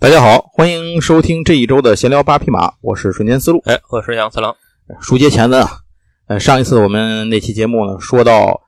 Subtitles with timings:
[0.00, 3.60] 大家好，欢迎收听这一周的闲聊八匹马，我是瞬间思路。
[3.66, 4.56] 哎，我是杨次郎。
[4.98, 5.68] 书接前文啊，
[6.26, 8.62] 呃，上一次我们那期节目呢，说到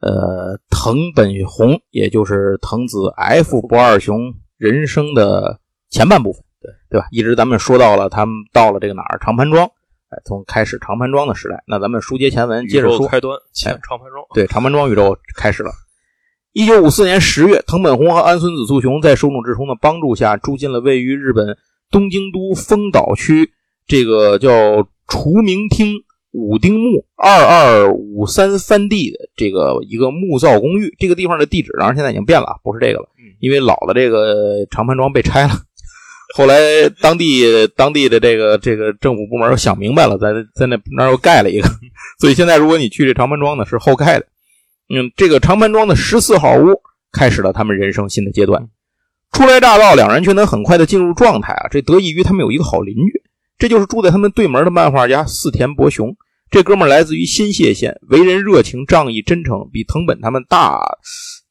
[0.00, 5.60] 呃藤本弘，也就是藤子 F 不二雄人生的
[5.90, 7.06] 前半部分，对对吧？
[7.10, 11.62] 一直咱们说到了他们到了这个哪儿长盘庄，哎，从开始长盘庄的时代。
[11.66, 14.24] 那咱们书接前文，接着说开端，前长盘庄。
[14.32, 15.70] 对，长盘庄宇宙开始了。
[16.52, 21.56] 一九五四年十月，藤本弘和安孙子素雄在手冢治虫的帮助下，住进了位于日本
[21.90, 23.50] 东京都丰岛区
[23.86, 25.94] 这个叫除明町
[26.32, 30.92] 五丁目二二五三番地的这个一个木造公寓。
[30.98, 33.08] 这个地方的地址当然现在已经变了，不是这个了，
[33.40, 35.50] 因为老的这个长盘庄被拆了。
[36.34, 36.56] 后来
[37.00, 41.68] 当地当地的这个这个政府部门想明白了，在在那那又盖了一个，
[42.18, 44.26] 所以现在如果你去这长盘庄呢，是后盖的。
[44.88, 46.80] 嗯，这个长盘庄的十四号屋
[47.12, 48.68] 开始了他们人生新的阶段。
[49.32, 51.68] 初来乍到，两人却能很快的进入状态啊！
[51.70, 53.22] 这得益于他们有一个好邻居，
[53.58, 56.16] 这就是住在他们对门的漫画家四田博雄。
[56.50, 60.80] 这哥们来自于新泻县，为人热情、仗义、真诚，比藤本他们大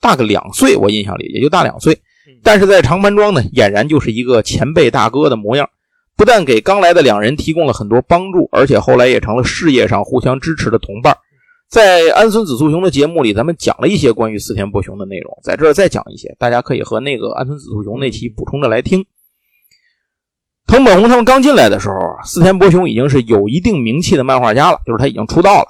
[0.02, 2.00] 大个两岁，我印象里也就大两岁。
[2.42, 5.70] 但是在长盘庄呢，俨然就是一个前辈大哥的模样，
[6.16, 11.16] 不但给刚来的两人提供了很多帮助，而且后来也成了事业上互相支持的同伴。
[11.70, 19.06] 在安孙子素雄的节目里，咱们讲了一些关于四田博雄的内容，在这儿再讲一些，大家可以和那个安孙子素雄那期补充着来听。
[20.66, 25.68] 藤本弘他们刚进来的时候，四田博雄已经是有一定名气的漫画家了，就是他已经出道了。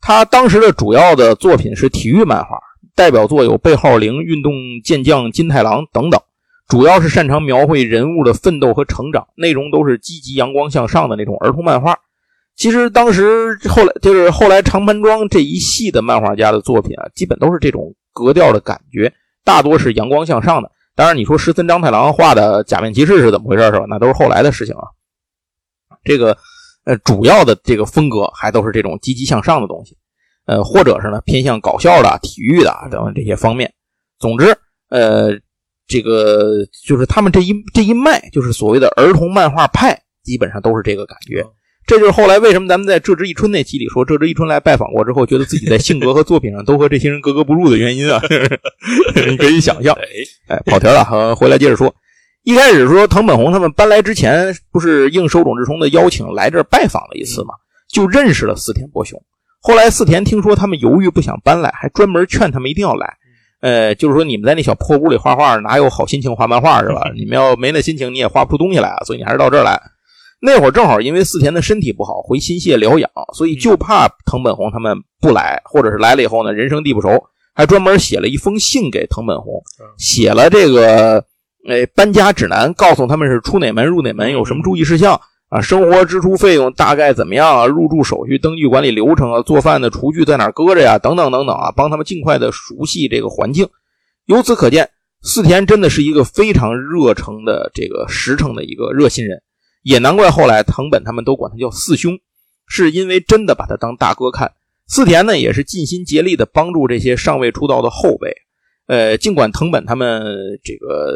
[0.00, 2.58] 他当时的主要的作品是体育漫画，
[2.94, 4.52] 代表作有《背号零》《运动
[4.84, 6.20] 健将金太郎》等等，
[6.68, 11.98] 主要是擅长描绘人物的奋斗和成长，内容都是积极阳光向上的那种儿童漫画。
[12.58, 19.10] 其实当时后来就是后来长盘庄这一系的漫画家的作品啊，基本都是这种格调的感觉，
[19.44, 20.70] 大多是阳光向上的。
[20.96, 23.86] 当然，你说石森章太郎画的假面骑士是怎么回事是吧？
[23.88, 24.82] 那都是后来的事情啊。
[26.02, 26.36] 这个
[26.84, 29.96] 呃，主要的这个风格还都是这种积极向上的东西，
[30.46, 33.72] 呃，或者是呢偏向搞笑的、体育的等这些方面。
[34.18, 34.46] 总之，
[34.88, 35.30] 呃，
[35.86, 41.46] 这个就是他们这一这一脉，就是所谓的儿童漫画派，基本上都是这个感觉。
[41.88, 48.20] 这就是后来为什么咱们在这之一春那期里说，这之一春来拜访过之后，觉得自己在性格和作品上都和这些人格格不入的原因啊，
[49.26, 49.96] 你可以想象。
[50.48, 51.92] 哎，跑题了，好，回来接着说。
[52.44, 57.54] 一开始说藤本弘他们搬来之前，不是应手冢治虫的邀请来这儿拜访了一次吗？
[57.90, 59.18] 就认识了四田博雄。
[59.60, 63.16] 后来四田听说他们犹豫不想搬来，还专门劝他们一定要来。
[63.60, 67.10] 呃，就是说你们在那小破屋里画画，哪有好心情画漫画是吧？
[67.16, 68.98] 你们要没那心情，你也画不出东西来啊。
[69.06, 69.80] 所以你还是到这儿来。
[70.40, 77.08] 那会儿正好因为四田的身体不好，回新泻疗养，所以就怕藤本弘他们不来，或者是来了以后呢，人生地不熟，
[77.54, 79.60] 还专门写了一封信给藤本弘，
[79.98, 81.24] 写了这个
[81.68, 93.68] 呃搬家指南，告诉他们是出哪门入哪门，有什么注意事项啊，生活支出费用大概怎么样啊，入住手续、登记管理流程啊，做饭的厨具在哪搁着呀，等等等等啊，帮他们尽快的熟悉这个环境。
[94.26, 94.88] 由此可见，
[95.22, 99.42] 四田真的是一个非常热诚的这个实诚的一个热心人。
[99.82, 102.18] 也难怪后来藤本他们都管他叫四兄，
[102.66, 104.52] 是因为真的把他当大哥看。
[104.86, 108.32] 四田呢也是尽心竭力的帮助这些尚未出道的后辈。
[108.86, 110.24] 呃，尽管藤本他们
[110.64, 111.12] 这个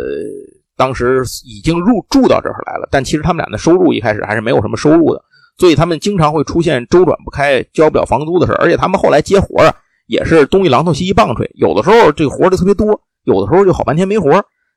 [0.76, 5.24] 当时已经入住到这儿来了，但其实他们俩的收入一开始还是没有什么收入的，
[5.56, 9.74] 所以他们经常会出现周转不开、交不了房租的事而且他们后来接活啊，
[10.06, 14.30] 也是东一榔头西一棒槌，有的时候这个活就特别多，有的时候就好半天没活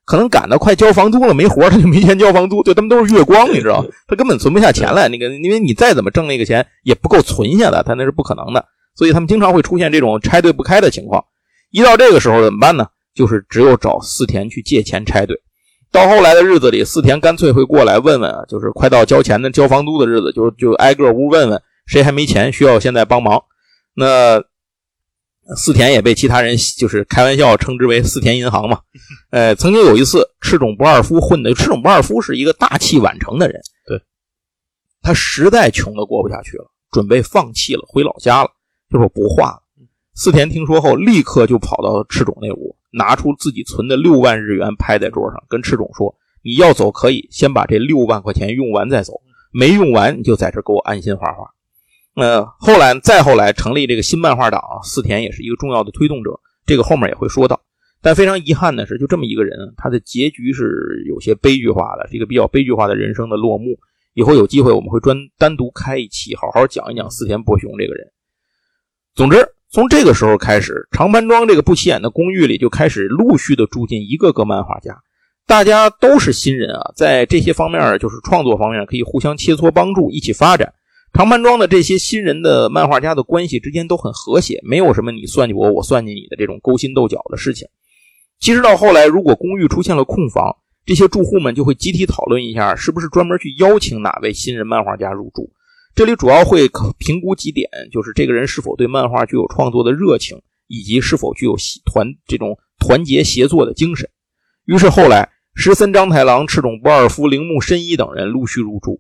[0.06, 5.10] 可能赶到快交房租了，没活他就没钱交房租，就他们都是月光，你知道，他根本存不下钱来。
[5.10, 8.64] 那个，因为你再怎么挣那个钱，也不够存下的，他那是不可能的。
[8.96, 11.24] 所以他们经常会出现这种拆队不开的情况。
[11.72, 12.86] 一到这个时候怎么办呢？
[13.16, 15.36] 就是只有找四田去借钱拆队。
[15.92, 23.42] 到后来的日子里，四田干脆会过来问问啊，就是快到交钱的、交房租的日子，就就挨个屋问问谁还没钱，需要现在帮忙。
[23.96, 24.44] 那。
[25.56, 28.80] 四田也被其他人就是开玩笑称之为“四田银行”嘛。
[29.30, 31.54] 呃，曾经有一次，赤冢不二夫混的。
[31.54, 34.02] 赤冢不二夫是一个大器晚成的人，对，
[35.04, 38.50] 他实在穷的过不下去了，准备放弃了，回老家了，
[38.90, 39.62] 就说不画了。
[40.16, 49.22] 四田听说后，立刻就跑到赤冢那屋，拿出自己存的六万日元，拍在桌上，跟赤冢说：“你要走可以，先把这六万块钱用完再走，
[49.52, 51.50] 没用完你就在这给我安心画画。”
[52.16, 56.32] 呃，后来再后来成立这个新漫画党，四田也是一个重要的推动者，
[56.66, 57.62] 这个后面也会说到。
[58.02, 63.78] 但非常遗憾的是，就这么一个人，他的结局是有些悲剧化的，是一个比较悲剧化的人生的落幕。
[64.14, 68.08] 以后有机会我们会专单独开一期，好好讲一讲四田博雄这个人。
[69.14, 74.98] 总之，从这个时候开始，长盘庄这个不起眼的公寓里就开始陆续的住进一个个漫画家，
[75.46, 80.74] 大家都是新人啊，在这些方面就是创作方面可以互相切磋帮助，一起发展。
[81.16, 87.66] 长盘庄的这些新人的漫画家的关系之间都很和谐，没有什么你算计我，我算计你的这种勾心斗角的事情。
[88.38, 95.50] 其实到后来，如果公寓出现了空房，这些住户们就会集体讨论一下，是不是专门去邀请哪位新人漫画家入住。
[95.96, 104.10] 这里主要会评估几点，就是这个人是否对漫画具有创作的热情，以及是否具有团这种团结协作的精神。
[104.66, 109.00] 于是后来，石森章太郎、赤冢不二夫、铃木伸一等人陆续入住。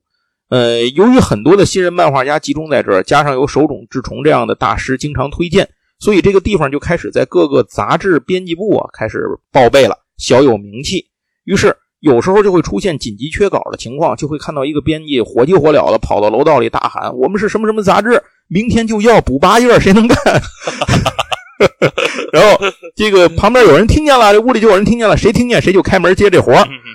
[0.50, 5.68] 呃，由于很多的新人漫画家集中在这儿，加上有手冢治虫这样的大师经常推荐，
[6.00, 11.04] 所以这个地方就开始在各个杂志编辑部啊开始报备了，小有名气。
[11.46, 20.16] 于是有时候就会出现紧急缺稿的情况，就会看到一个编辑火急火燎的跑到楼道里大喊：“我们是什么什么杂志，明天就要补八页，谁能干？”
[22.32, 22.60] 然后
[22.96, 26.54] 这个旁边有人听见了，这屋里就有人听见了，谁听见谁就开门接这活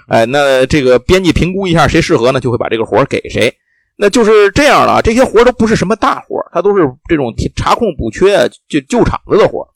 [0.09, 3.53] 哎，那这个编辑评估一下谁适合呢，就会把这个活给谁。
[3.97, 5.03] 那就是这样了。
[5.03, 9.69] 这些活都不是什么大活，它都是这种查控补缺、就救场子的活，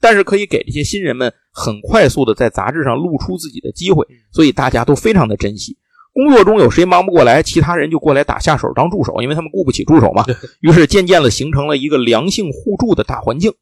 [0.00, 5.76] 但是可以给这些新人们很快速的在杂志上露出自己的机会，所以大家都非常的珍惜。
[6.14, 10.24] 工作中有谁忙不过来，其他人就过来打下手当助手，因为他们雇不起助手嘛。
[10.60, 13.52] 于是渐渐的形成了一个良性互助的大环境。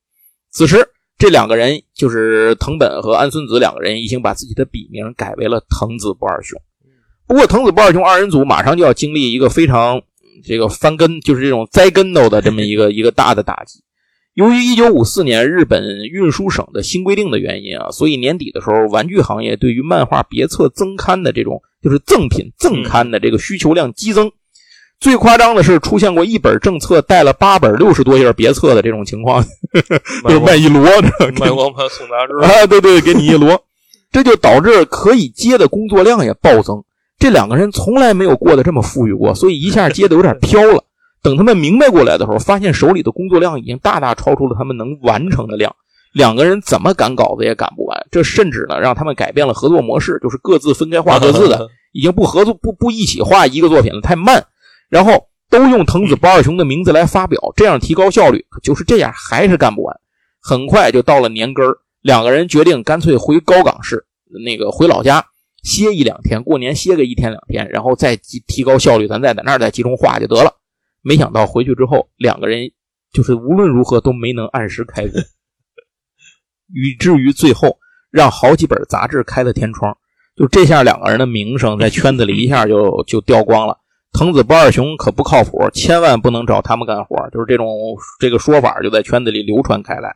[0.53, 0.87] 此时，
[1.17, 6.61] 这两个人就是藤本和安孙子两个人，已经把自己的笔名改为了藤子不二雄。
[7.27, 10.03] 不过，藤子不二雄二人组马上就要经历一个非常
[10.45, 13.81] 这个翻跟，就是这种栽跟头的这么一个 一个大的打击。
[14.35, 24.33] 由于一九五四年日本运输省的新规定的原因啊，所以年底的时候，玩具行业对于漫画别册增刊的这种就是赠品赠刊的这个需求量激增。
[25.01, 29.43] 最夸张的是，出现过一本政策带了八本六十多页别册的这种情况，
[30.25, 30.83] 就是卖一摞，
[31.39, 33.59] 卖光盘送杂志啊，对对，给你一摞，
[34.13, 36.85] 这就导致可以接的工作量也暴增。
[37.19, 40.85] 这两个人从来没有过得这么富裕过，所以一下接的有点飘了。
[41.23, 45.75] 等他们明白过来的时候，发现手里的工作量已经大大超出了他们能完成的量，
[46.13, 48.07] 两个人怎么赶稿子也赶不完。
[48.11, 54.45] 这甚至呢，让他们改变了合作模式，就是各自分开画各自的，已经不合作不不一起画一个作品了，太慢。
[54.91, 58.45] 然后都用藤子不二雄的名字来发表，这样提高效率。
[58.51, 59.97] 可就是这样，还是干不完。
[60.43, 64.05] 很快就到了年根儿，两个人决定干脆回高岗市，
[64.45, 65.25] 那个回老家
[65.63, 70.53] 歇一两天，过年歇个一天两天，然后再提提高效率，咱再在那儿再集中画就得了。
[71.03, 72.71] 没想到回去之后，两个人
[73.13, 75.21] 就是无论如何都没能按时开工，
[76.75, 77.79] 以至于最后
[78.11, 79.97] 让好几本杂志开了天窗。
[80.37, 83.80] 就这下，两个人的名声在圈子里一下就就掉光了。
[84.13, 87.17] 藤子不二雄可不靠谱，千万不能找他们干活。
[87.31, 87.69] 就是这种
[88.19, 90.15] 这个说法就在圈子里流传开来。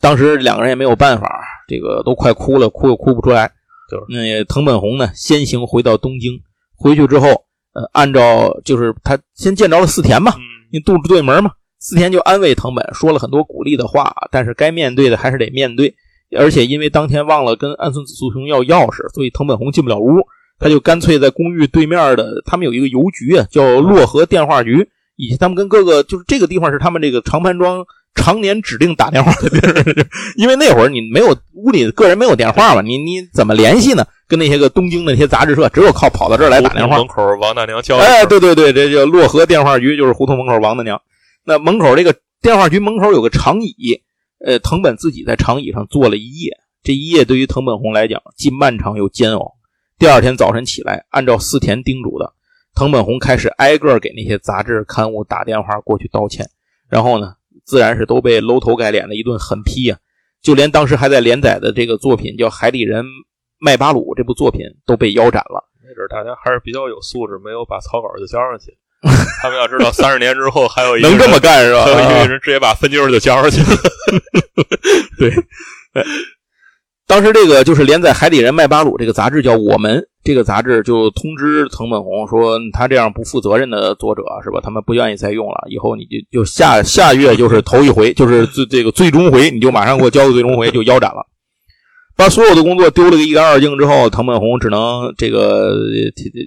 [0.00, 3.50] 当时两个人也没有办法，这个都快哭了，哭又哭不出来。
[3.90, 6.32] 就是那藤本弘呢，先行回到东京，
[6.76, 7.28] 回去之后，
[7.72, 10.34] 呃，按照就是他先见着了四田嘛，
[10.70, 15.94] 因为肚子对门嘛，四田就安慰藤本，说了很多鼓励的话，但是该面对的还是得面对。
[16.36, 20.26] 而且因为当天忘了跟安孙子素雄要钥匙，所以藤本弘进不了屋。
[20.64, 24.88] 他就干脆在公寓对面的，他们有一个邮局啊，叫洛河电话局。
[25.16, 30.06] 以及他们跟各个就是这个地方是他们这个长盘庄常年指定打电话的地儿，
[30.36, 34.04] 因为那会儿你没有屋里个人没有电话嘛，你你怎么联系呢？
[34.26, 36.96] 跟那些个东京那些杂志社，只有靠跑到这儿来打电话。
[36.96, 37.96] 门口王大娘叫。
[37.96, 41.00] 哎，对对对，这叫洛河电话局，就是胡同门口王大娘。
[41.44, 44.00] 那门口这个电话局门口有个长椅，
[44.44, 46.56] 呃，藤本自己在长椅上坐了一夜。
[46.82, 49.53] 这一夜对于藤本弘来讲，既漫长又煎熬。
[49.98, 52.32] 第二天早晨起来，按照四田叮嘱的，
[52.74, 56.46] 藤本弘开始挨个给那些杂志刊物打电话过去道歉。
[56.88, 57.34] 然后呢，
[57.64, 59.96] 自然是都被搂头盖脸的一顿狠批呀！
[60.42, 63.04] 就连当时还在连载的这个作品叫《海底人
[63.58, 65.70] 麦巴鲁》这部作品都被腰斩了。
[65.82, 68.76] 那阵大家还是比较有素质，没有把草稿就交上去。
[69.42, 71.84] 他们要知道，三十年之后还有一 能这么干是吧？
[71.86, 73.78] 还有一个人直接把分镜就交上去了。
[75.18, 75.32] 对。
[77.06, 84.58] 当时这个就是连载《海底人麦巴鲁》这个杂志叫《我们》，这个杂志就通知藤本弘说，他这样不负责任的作者是吧？
[84.62, 91.26] 他们不愿意再用了，以后你就就 下下月就是头一回，就是最这个最终回，你就马上给我交个最终回，就腰斩了。
[92.16, 95.74] 把所有的工作丢了个一干二净之后，藤本弘只能这个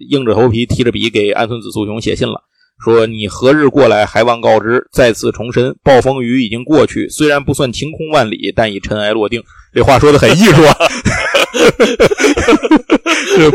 [0.10, 2.42] 硬着头皮提着笔给安孙子素雄写信了。
[2.84, 4.88] 说你何日过来，还望告知。
[4.92, 9.42] 再次重申，暴风雨已经过去，虽然不算晴空万里，但已尘埃落定。
[9.78, 10.74] 这话说的很艺术啊，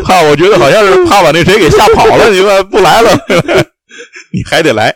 [0.04, 3.10] 怕我觉得好像是怕把那谁给吓跑了，你们不来了，
[4.32, 4.94] 你还得来，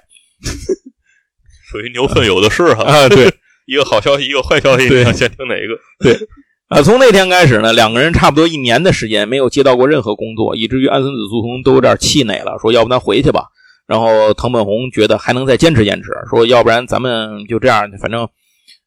[1.69, 3.09] 属于牛粪有的是哈啊。
[3.09, 3.29] 对，
[3.67, 5.77] 一个好消息，一个坏消息，对你想先听哪一个？
[5.99, 6.17] 对。
[6.69, 13.47] 啊，从那天开始呢，两个人差不多一年的时间没有接到过任何工作，以至于安孙子素雄都有点气馁了，说要不咱回去吧。
[13.89, 18.29] 然后藤本弘觉得还能再坚持坚持，说要不然咱们就这样，反正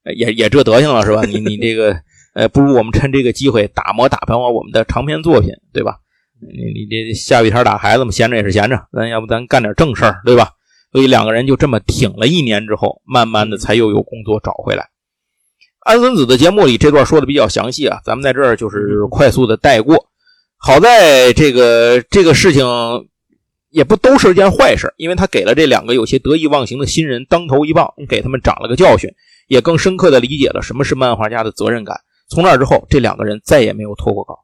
[0.06, 1.24] 呃也也这德行了是吧？
[1.26, 2.00] 你你这个
[2.34, 5.98] 呃，不如我们趁这个机会打磨打磨我们的长篇作品，对吧？
[6.42, 10.52] 你你这下雨天打孩子嘛，闲着也是闲着，咱要不咱干点正事儿，对吧？
[10.92, 14.90] 所以两个人就这么挺了一年之后，慢慢的才又有工作找回来。
[15.82, 20.08] 安孙子的节目里这段说的比较详细啊，咱们在这儿就是快速的带过。
[20.58, 22.66] 好在这个这个事情
[23.70, 29.10] 也不都是一件坏事，因为他给了这两个有些得意忘形的新人当头一棒，给他们长了个教训，
[29.48, 32.00] 也更深刻的理解了什么是漫画家的责任感。
[32.30, 34.40] 从那之后，这两个人再也没有脱过稿。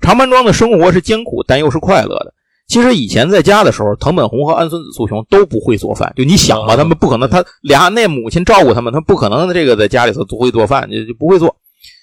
[0.00, 2.32] 长盘庄的生活是艰苦，但又是快乐的。
[2.68, 6.12] 其实以前在家的时候，藤本弘和安孙子素雄都不会做饭。
[6.16, 11.56] 就你想吧，他们不可能，他俩那母亲照顾他们，他不可能这个在家里头不会做饭，就就不会做。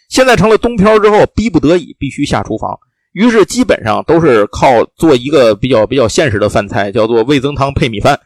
[0.09, 2.79] 现在成了东漂之后，逼不得已必须下厨房，
[3.11, 8.19] 于是基本上都是靠做一个比较比较现实的饭菜，叫做味增汤配米饭，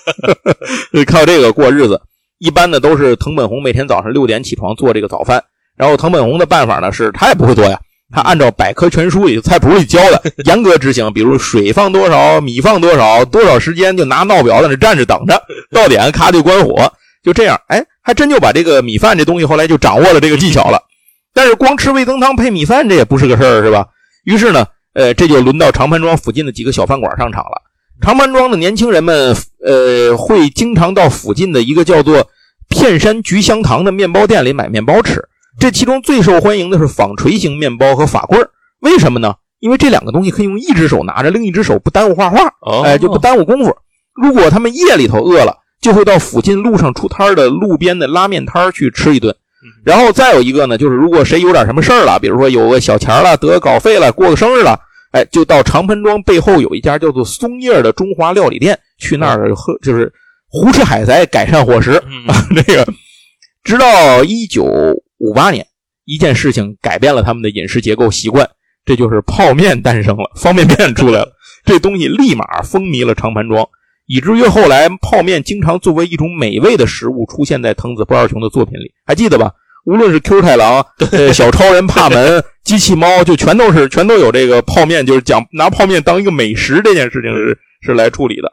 [1.06, 2.00] 靠这个过日子。
[2.38, 5.42] 一般的都是藤本弘每天早上六点起床做这个早饭，
[5.76, 7.78] 然后藤本弘的办法呢是他也不会做呀。
[8.14, 16.92] 他按照百科全书里菜谱里教的 严格执行，比如水放多少，米放多少，多少时间就拿闹表在那站着等着， 到点咔就关火，
[17.24, 20.78] 就这样，哎，还真就把这个米饭这东西后来就掌握了这个技巧了。
[21.32, 23.84] 但是光吃味增汤配米饭这也不是个事儿，是吧？
[24.24, 27.62] 于是呢，呃，这就轮到长盘庄附近的几个小饭馆上场了。
[28.00, 29.34] 长盘庄的年轻人们，
[29.66, 32.28] 呃，会经常到附近的一个叫做
[32.68, 35.20] 片山菊香堂的面包店里买面包吃。
[35.58, 39.34] 这其中最受欢迎的是纺锤形面包和法棍儿，为什么呢？
[39.60, 42.38] 因为这两个东西可以用一只手拿着，另一只手不耽误画画，
[42.84, 43.74] 哎，就不耽误功夫。
[44.14, 49.34] 如果他们夜里头饿了，就会到附近路上出摊的路边的拉面摊去吃一顿。
[49.82, 54.78] 然后再有一个呢，就是如果谁有点什么事儿了，比如说有个小钱了，得稿费了，过个生日了，
[55.12, 60.12] 哎，就到长盆庄背后有一家叫做松叶的中华料理店，去那儿喝，就是
[60.50, 61.92] 胡吃海塞，改善伙食
[62.26, 62.34] 啊。
[62.54, 62.86] 这个
[63.62, 64.66] 直到一九。
[65.18, 65.66] 五八年，
[66.04, 68.48] 一件事情改变了他们的饮食结构习惯，
[68.84, 71.32] 这就是泡面诞生了，方便面出来了。
[71.64, 73.66] 这东西立马风靡了长盘庄，
[74.06, 79.52] 以至于后来泡面经常作为一种美味的食物出现在藤子不二雄的作品里，还记得吧？
[79.86, 80.84] 无论是 Q 太郎、
[81.32, 88.52] 小超人、帕门、机器猫，就全都是全都有这个泡面，就是讲拿泡面当一个美食这件事情是是来处理的。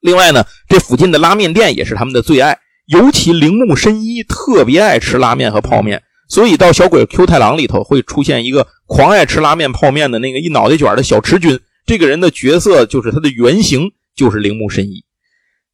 [0.00, 2.58] 另外呢，这附近的拉面店也是他们的最爱。
[2.86, 11.58] 尤其铃木伸一特别爱吃拉面和泡面，所以到小鬼 Q 太郎里头会出现一个狂爱吃拉面泡面的那个一脑袋卷的小池君。
[11.84, 15.04] 这个人的角色就是他的原型，就是铃木伸一。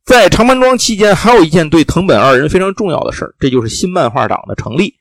[0.04, 4.94] 在长盘庄期间，还有一件对藤本二人非常重要的事，这就是新漫画党的成立。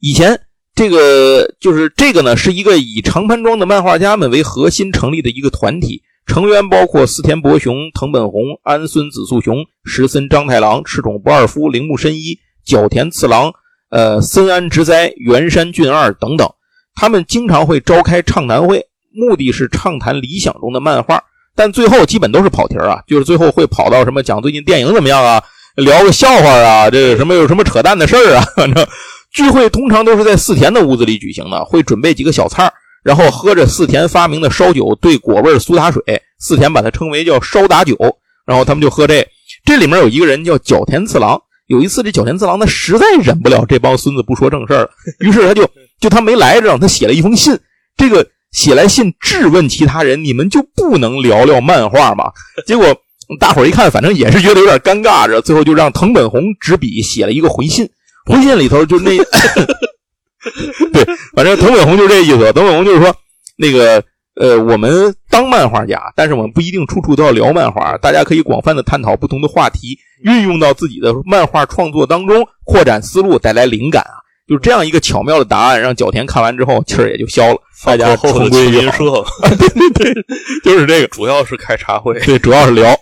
[0.00, 0.40] 以前
[0.74, 6.02] 这个就是这个呢，是一个以长盘庄的漫画家们为核心成立的一个团体。
[6.28, 13.50] 成员包括四田博雄、藤本弘、安孙子素雄、石森章太郎、赤冢不二夫、铃木伸一、角田次郎、
[13.90, 16.46] 呃森安直哉、原山俊二等等。
[16.94, 21.18] 他们经常会召开畅谈会，目的是畅谈理想中的漫画，
[21.56, 25.42] 但最后基本都是跑题啊，就是最后会跑到什么讲最近电影怎么样啊，
[25.76, 28.86] 聊个笑话啊，这个什么有什么扯淡的事儿啊，反正
[29.32, 32.70] 聚会通常都是在四田的屋子里举行的，会准备几个小菜
[33.08, 36.02] 然后喝着四田发明的烧酒兑果味苏打水，
[36.38, 37.96] 四田把它称为叫烧打酒。
[38.44, 39.26] 然后他们就喝这，
[39.64, 41.40] 这里面有一个人叫角田次郎。
[41.68, 45.66] 有一次这角田次郎他实在忍不了这帮孙子不说正事了， 于是他就
[45.98, 47.58] 就他没来着，他写了一封信。
[47.96, 52.24] 这个写来信质问其他人：你们就不能聊聊漫画吗？
[52.66, 52.94] 结果
[53.40, 57.88] 大伙一看，反正也是觉得有点尴尬着，最后就让藤本弘执笔写了一个回信。
[58.26, 59.12] 回信里头就那。
[60.92, 61.04] 对，
[61.34, 62.52] 反正藤本弘就这意思。
[62.52, 63.14] 藤本弘就是说，
[63.56, 64.02] 那个
[64.36, 74.14] 呃，我们当漫画家，但是我们不一定处处都要聊漫画，大家可以广泛的探讨不同的话题，运用到自己的漫画创作当中，扩展思路，带来灵感啊。
[74.48, 77.60] 就是这样一个巧妙的答案，让角田看完之后气儿也就消了。
[77.84, 79.04] 大家重归于好，
[79.58, 80.24] 对对对，
[80.64, 82.96] 就是这个，主要是开茶会，对，主要是聊。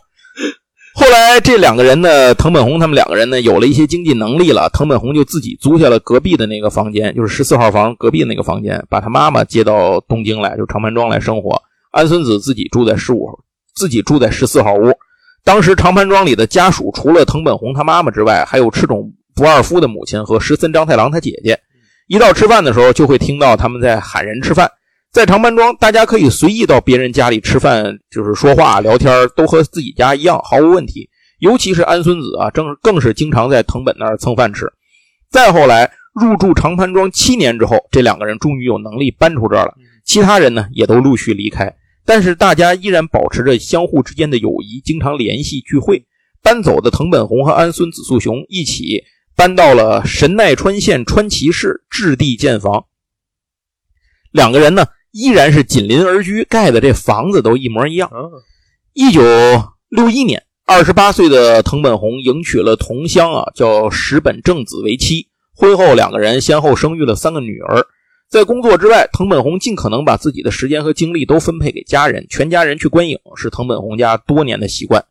[0.99, 4.67] 后来这两个人呢，藤本弘他们两个人呢，有了一些经济能力了。
[4.71, 11.61] 藤本弘就自己租下了隔壁的那个房间，就是十四号房隔壁的那个房间，把他妈妈接到东京来，就长盘庄来生活。
[11.91, 13.29] 安孙子自己住在十五，
[13.75, 14.91] 自己住在十四号屋。
[15.45, 21.61] 当时长盘庄里的家属除了藤本弘他妈妈之外，还有赤冢不二夫的母亲和石森章太郎他姐姐。
[22.09, 24.67] 一到吃饭的时候，就会听到他们在喊人吃饭。
[25.17, 31.09] 在长盘庄，大家可以随意到别人家里吃饭，就是说话聊天，都和自己家一样，毫无问题。
[31.39, 34.71] 尤其是安孙子啊，正更是经常在藤本那儿蹭饭吃。
[35.31, 39.73] 再后来入住长盘庄七年之后，这两个人终于有能力搬出这儿了，
[40.05, 46.05] 其他人呢也都陆续离开，但是大家依然保持着相互之间的友谊，经常联系聚会。
[46.43, 49.03] 搬走的藤本弘和安孙子素雄一起
[49.35, 52.85] 搬到了神奈川县川崎市置地建房，
[54.31, 54.85] 两个人呢
[55.17, 58.11] 依然是紧邻而居，盖的这房子都一模一样。
[58.93, 59.23] 一九
[59.89, 67.87] 六一年，二十八岁的藤本弘迎娶了同乡啊叫石本正子为妻，婚后两个人先后生育了三个女儿。
[68.29, 75.03] 在工作之外，藤本弘尽可能把自己的时间和精力都分配给家人，全家人去观影是藤本弘家多年的习惯。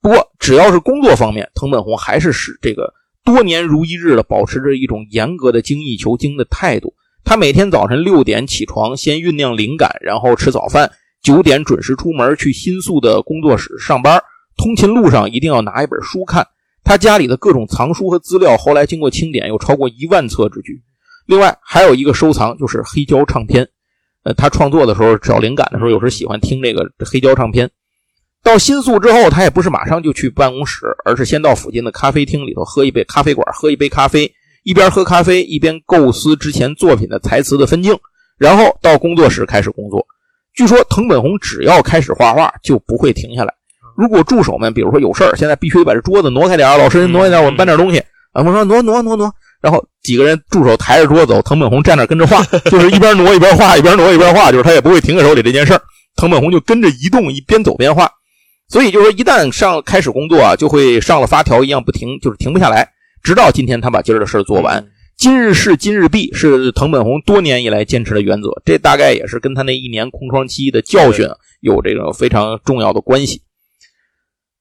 [0.00, 2.94] 不过，只要是工作方面，藤本弘还是使这个
[3.24, 6.94] 多年如一日的保持着一种严格的精益求精的态度。
[7.24, 10.90] 他每天早晨六点起床，先酝酿灵感，然后吃早饭，
[11.22, 14.22] 九点准时出门去新宿的工作室上班。
[14.56, 16.46] 通勤路上一定要拿一本书看。
[16.84, 20.82] 他家里的各种藏书和资料，后来经过清点，有超过一万册之巨。
[21.26, 23.68] 另外还有一个收藏，就是黑胶唱片。
[24.24, 27.70] 呃，他创作的时候找灵感的时候，有时喜欢听这个黑胶唱片。
[28.42, 37.96] 到新宿之后，他也不是马上就去办公室，而是先到附近的咖啡厅里头喝一杯咖啡馆，喝一杯咖啡，一边喝咖啡一边构思之前作品的台词的分镜，
[38.38, 40.06] 然后到工作室开始工作。
[40.54, 43.52] 据说藤本弘只要开始画画就不会停下来。
[43.96, 47.98] 如果助手们比如说有事儿，现在必须得把这桌子挪开点老师挪一点，我们搬点东西
[48.32, 48.42] 啊。
[48.42, 55.80] 我说挪挪挪挪，然后几个人助手抬着桌子走，藤本弘站那跟着画，就是一边挪一边画，一边挪一边画，就是他也不会停在手里这件事儿。
[56.16, 58.10] 藤本弘就跟着移动，一边走边画。
[58.68, 62.88] 所以就是说，一旦上开始工作啊，就会上了发条一样不停，就是停不下来，
[63.22, 64.84] 直到今天他把今儿的事做完。
[65.16, 71.28] 今日事今日毕是藤本弘多年以来坚持的原则，这大概也是跟他那一年空窗期的教训
[71.60, 73.42] 有这个非常重要的关系。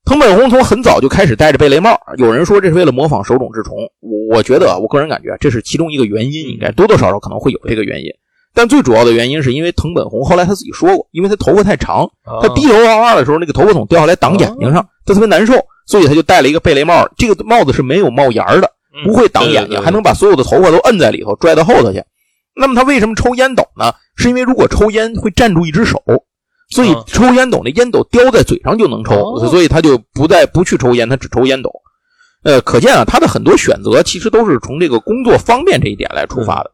[0.05, 8.11] 藤本弘从很早就开始戴着贝雷帽，有人说这是为了模仿手冢治虫，我我觉得我个人感觉这是其中一个原因，应该多多少少可能会有这个原因。
[8.53, 12.09] 但最主要的原因是因为藤本弘后来他自己说过，因为他头发太长，
[12.41, 15.53] 他低头画画的时候，那个头发总掉下来挡眼睛上，他特别难受，
[15.87, 17.07] 所以他就戴了一个贝雷帽。
[17.17, 18.69] 这个帽子是没有帽檐的，
[19.05, 22.03] 不会挡眼睛，还能把所有的头发都摁在里头，拽到后头去。
[22.53, 23.93] 那么他为什么抽烟斗呢？
[24.17, 26.03] 是因为如果抽烟会占住一只手，
[26.69, 31.71] 所以抽烟斗那烟斗叼在嘴上就能抽，所以他就不再不去抽烟，他只抽烟斗。
[32.43, 36.71] 呃，可见啊，他的很多选择其实都是从这个工作方便这一点来出发的。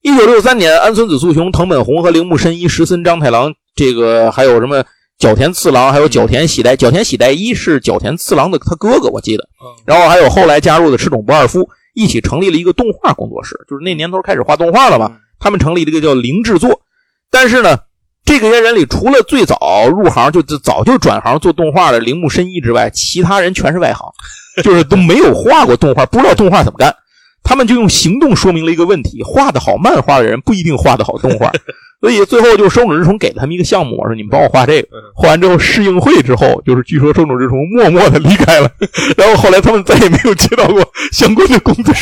[0.00, 4.84] 一九六三年，安孙子素雄、藤本弘和铃木伸一、石森章太郎，这个还有什么
[5.18, 6.76] 角田次郎，还有角田喜代。
[6.76, 9.44] 角田喜代一是角田次郎的他哥哥，我记得。
[9.84, 15.16] 然后还有后来加入的赤冢不二夫，一起成立了一个动画工作室，就是那年头开始画动画了嘛。
[15.40, 16.80] 他们成立了一个叫零制作。
[17.28, 17.76] 但是呢，
[18.24, 24.08] 这个些人里，除了最早入行就早就转行做动画的铃木伸一之外，其他人全是外行，
[24.62, 26.94] 就是都没有画过动画，不知道动画怎么干。
[27.42, 31.50] 他们就用行动说明了一个问题：画的好漫画的人不一定画的好动画。
[32.00, 34.88] 所以最后就收冢治虫给了他们一个项目，我说你们帮我画这个。
[35.16, 38.70] 画完之后试映会之后，就是据说收冢治虫默默的离开了，
[39.16, 41.92] 然后后来他们再也没有接到过相关的工作。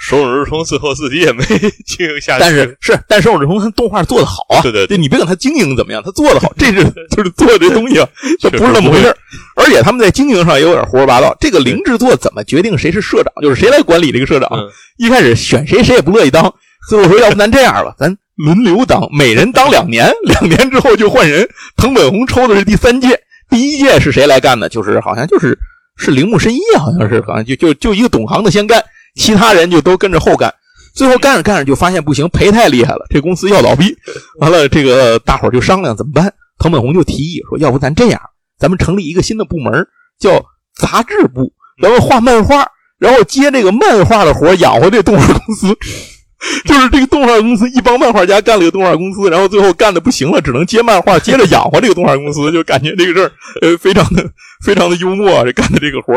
[0.00, 1.44] 手冢治虫最后自己也没
[1.86, 6.82] 经营下去，但是是，但手冢治虫他动画做的好啊，对对对，你别管他经营怎么样，他做的好，这是
[7.14, 8.08] 就是做这东西啊，
[8.40, 9.14] 就不是那么回事
[9.56, 11.36] 而且他们在经营上也有点胡说八道。
[11.38, 14.48] 这个零制作怎么决定谁是社长，就是谁来管理这个社长？
[14.96, 16.52] 一开始选谁谁也不乐意当，
[16.88, 21.46] 最后说要不咱这样吧，咱轮流当，每人当两年，两年之后就换人。
[21.76, 24.66] 藤本弘抽的是第三届，第一届是谁来干的？
[24.70, 25.58] 就是好像就是
[25.98, 28.82] 是铃木伸一，好像是好像就就就一个懂行的先干。
[29.20, 30.52] 其他人就都跟着后干，
[30.94, 33.94] 最后干着干着就发现不行，赔太厉害了，这公司要倒闭。
[34.38, 36.32] 完了，这个大伙就商量怎么办。
[36.58, 38.18] 藤本弘就提议说：“要不咱这样，
[38.58, 39.86] 咱们成立一个新的部门，
[40.18, 40.42] 叫
[40.74, 41.52] 杂志部，
[41.82, 42.66] 咱们画漫画，
[42.98, 45.68] 然后接这个漫画的活，养活这动画公司。
[46.64, 52.50] 就是这个动画公司一帮漫画家干了个动画公司，然后最后干的不行了，只能接漫画，接着养活这个动画公司。
[52.50, 54.24] 就感觉这个事儿呃非常的
[54.64, 56.14] 非常的幽默，这干的这个活。”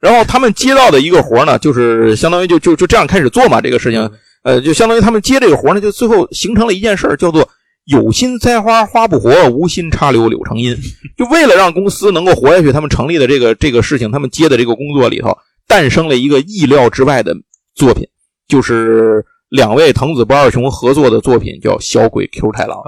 [0.00, 4.10] 然后他们接到的一个活呢，就是相当于就就就这样开始做嘛，这个事情，
[4.44, 7.48] 呃，就相当于他们接这个活呢，就最后形成了一件事儿叫做
[7.86, 10.76] “有心栽花花不活，无心插柳柳成荫”。
[11.18, 17.34] 就为了让公司能够活下去，他们成立的这个这个事情，他们接的这个工作里头，诞生了一个意料之外的
[17.74, 18.06] 作品，
[18.46, 22.78] 就是两位藤子不二雄合作的作品，叫《小鬼 Q 太郎》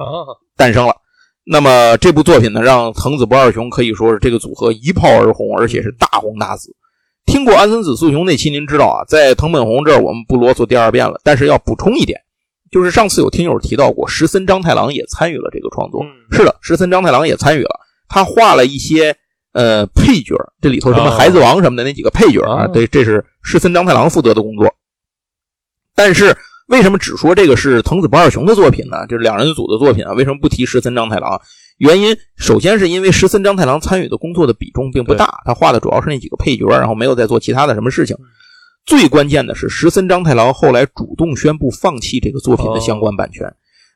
[0.56, 0.94] 诞生了。
[1.44, 6.70] 那么这部作品呢，让藤子不二雄可以说是这个组合一炮而红，而且是大红大紫。
[7.30, 11.20] 听过安森子素雄那期，您知道啊，在藤本弘这儿我们不啰嗦第二遍了。
[11.22, 12.20] 但是要补充一点，
[12.72, 16.02] 就是上次有听友提到过，石森章太郎也参与了这个创作。
[16.32, 17.70] 是的，石森章太郎也参与了，
[18.08, 19.16] 他画了一些
[19.52, 24.74] 呃配角，这里头什么孩子王什么的那几个配角啊，对，这是石森章太郎负责的工作。
[25.94, 29.06] 但是为什么只说这个是藤子不二雄的作品呢？
[29.06, 30.14] 就是两人组的作品啊？
[30.14, 31.40] 为什么不提石森章太郎？
[31.80, 38.14] 原因首先是因为石森章太郎参与的工作的比重并不大，他画的主要是那几个配角，然后没有再做其他的什么事情。
[38.84, 43.50] 最关键的是，石森章太郎后来主动宣布放弃这个作品的相关版权，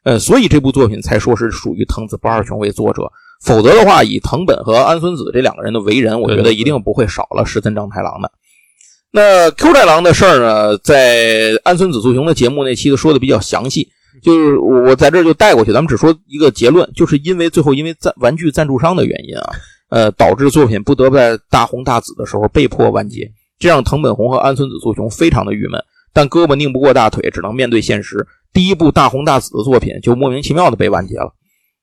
[0.05, 3.03] 呃，所以这部作品才说是属于藤子不二雄为作者。
[3.43, 8.33] 否则的话，以藤本和安孙子这两个人的为人，我觉得一定不会少了石森章太郎的。
[9.11, 13.91] 那 Q 太郎的事儿呢，在安孙子素雄的节目那期都说的比较详细，
[14.25, 19.53] 就是我在这就带过去，咱们只说一个结论，就是因为最后因为赞玩具赞助商的原因啊，
[19.91, 25.81] 呃，导致作品不得不在大红大紫的时候被迫完结，这让藤本弘和安孙子素雄非常的郁闷，
[26.13, 31.33] 但胳膊拧不过大腿，只能面对现实，第一部大红大紫的作品就莫名其妙的被完结了。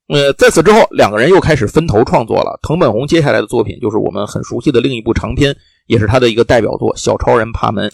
[0.09, 2.59] 呃，在此之后，两个人又开始分头创作了。
[2.63, 5.55] 藤本弘接下来的作品就是我们很熟悉的另一部长篇。
[5.87, 7.89] 也是他的一个代表作《小超人爬门》。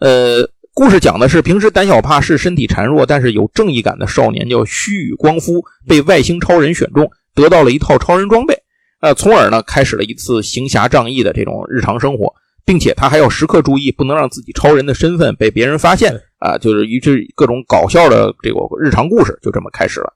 [0.00, 0.42] 呃，
[0.78, 8.56] 故事讲的是平时胆小怕事、身体孱弱，但是有正义感的少年叫须臾光夫，被外星超人选中，得到了一套超人装备，
[9.00, 12.32] 呃，从而呢开始了一次行侠仗义的这种日常生活，
[12.64, 20.14] 并且他还要时刻注意，不能让自己超人的身份被别人发现啊，就是一直各种搞笑的这个日常故事就这么开始了。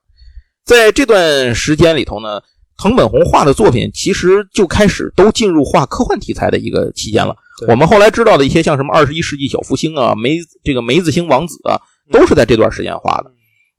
[0.63, 2.39] 在这段时间里头呢。
[2.83, 7.33] 藤本弘画的作品其实就开始都进入画科幻题材的一个期间了。
[7.69, 11.79] 我们后来知道的一些像什么二十一世纪小福星啊、梅这个梅子星王子啊，
[12.11, 13.31] 都是在这段时间画的。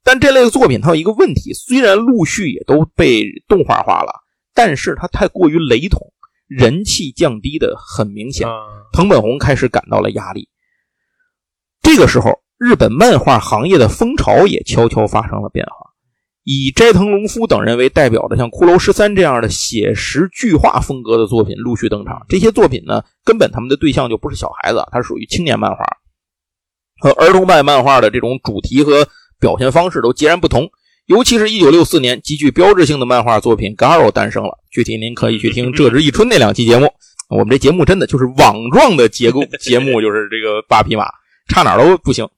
[0.03, 4.11] 但这类的作品它有一个问题，虽然陆续也都被动画化了，
[4.55, 6.01] 但是它太过于雷同，
[6.49, 8.49] 人气降低的很明显。
[8.95, 10.49] 藤本弘开始感到了压力。
[11.83, 15.93] 这个时候，日本漫画行业的风潮也悄悄发生了变化。
[16.45, 22.25] 以斋藤隆夫等人为代表的，像《骷髅十三》这样的写实巨画风格的作品陆续登场。
[22.29, 25.79] 这些作品呢，根本他们的对象就不是小孩子，它是属于青年漫画，
[27.01, 29.09] 和儿童版漫画的这种主题和
[29.41, 30.69] 表现方式都截然不同。
[31.07, 34.59] 尤其是一九六四年，极具标志性的漫画作品《Garo》诞生了。
[34.71, 36.87] 具体您可以去听《这之一春》那两期节目。
[37.31, 41.07] 我们这节目真的就是网状的结构 节目，就是这个八匹马，
[41.49, 42.29] 差哪都不行。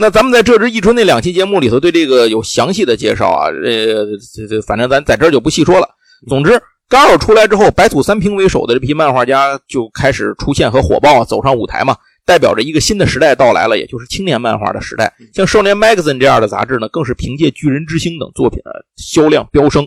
[0.00, 5.88] 那咱们在这支一春那两期节目里头对这个有详细的介绍啊，呃，这这反正咱在这儿就不细说了。
[6.28, 15.12] 总之，刚好出来之后，白土三平为首的这批漫画家就开始出现和火爆，走上舞台嘛，代表着一个新的时代到来了，也就是青年漫画的时代。
[15.34, 19.84] 像《少年 Magazine》这样的杂志呢，更是凭借《巨人之星》等作品的销量飙升。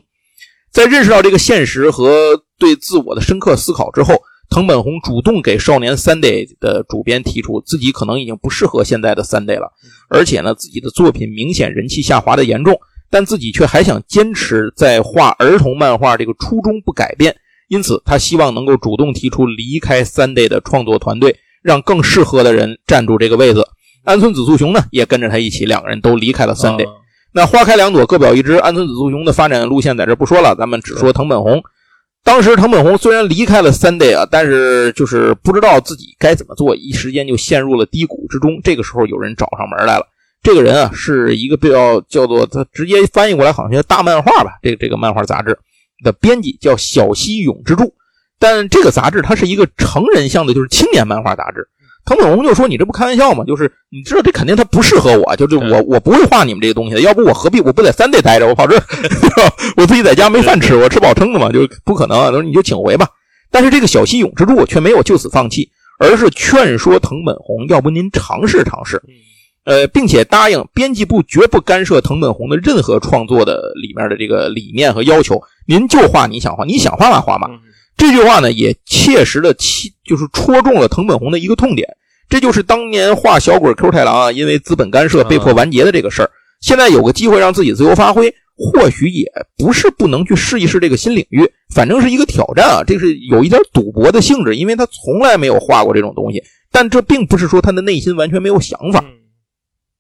[0.74, 4.22] 在认识到这个现实和对自我的深刻思考之后。
[4.52, 9.72] 藤本弘主动给《少年 Sunday》的主编提出，自己可能已经不适合现在的 Sunday 了，
[10.10, 12.78] 而且呢，自己的作品明显人气下滑的严重，
[13.10, 17.34] 但自己却还想坚持在画儿童漫画这个初衷不改变，
[17.70, 23.66] 因此他希望能够主动提出离开 Sunday 的创作团队，让更适合的人站住这个位子。
[24.04, 26.90] 安村子素雄呢，也跟着他一起，两个人都离开了 Sunday。
[27.32, 28.56] 那花开两朵，各表一枝。
[28.56, 31.64] 安村子素雄的发展路线在这不说了，咱们只说藤本弘。
[32.32, 38.58] 当时藤本弘虽然离开了三 day 啊，但是就是不知道自己该怎么做，一时间就陷入了低谷之中。
[38.64, 40.06] 这个时候有人找上门来了，
[40.42, 45.60] 这个人啊是一个比较叫做他直接翻译过来好像叫大漫画吧，这个这个漫画杂志
[46.06, 47.94] 的编辑叫小西永之助，
[48.40, 51.68] 但这个杂志它是一个成人向的，就是青年漫画杂志。
[52.04, 53.44] 藤本弘就说：“你这不开玩笑吗？
[53.46, 57.02] 就是你知道这肯定他不适合我，就是我我不会画你们这些东西的。
[57.02, 58.76] 要不我何必我不在三 day 待着，我跑这，
[59.78, 62.18] 我自己在家没饭吃，我吃饱撑的嘛，就不可能。
[62.18, 63.08] 他说你就请回吧。
[63.52, 69.02] 但是这个小西永之助却没有就此放弃，而是劝说藤本弘，要不您尝试尝试，
[69.66, 77.48] 呃，并且答应编辑部绝不干涉藤本弘的任何创作的里面的这个理念和要求，您就画你想画，你想画嘛画嘛。”
[78.02, 81.88] 这句话呢，也切实的切，就是戳中了藤本弘的一个痛点。
[82.28, 86.32] 这就是当年画小鬼 Q 太郎啊，因为资本干涉被迫完结的这个事儿。
[86.62, 91.48] 现在有个机会让自己自由发挥，或许也不是不能去试一试这个新领域。
[91.76, 96.44] 反正是一个挑战啊，这是有一点赌博的性质，因为他从来没有画过这种东西。
[96.72, 99.06] 但这并不是说他的内心完全没有想法。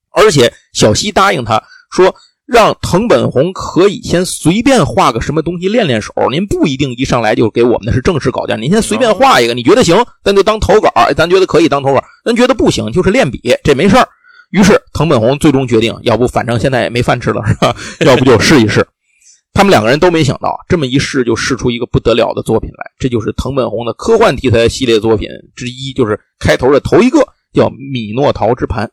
[0.09, 1.61] 而且小西答应他
[1.91, 2.15] 说。
[2.51, 14.05] 让藤本弘可以先随便画个什么东西练练手，您不一定一上来就给我们的是正式稿件，您先随便画一个，你觉得行，咱就当投稿，咱觉得可以当投稿，咱觉得不行就是练笔，这没事儿。
[14.49, 17.73] 于是藤本弘最终决定，要不反正现在也没饭吃了，是吧？
[18.05, 18.85] 要不就试一试。
[19.53, 27.19] 他们两个人都没想到，这么一试就试出一个不得了的作品来，这就是藤本弘的科幻题材系列作品之一，就是开头的头一个
[27.53, 28.85] 叫《米诺陶之盘》。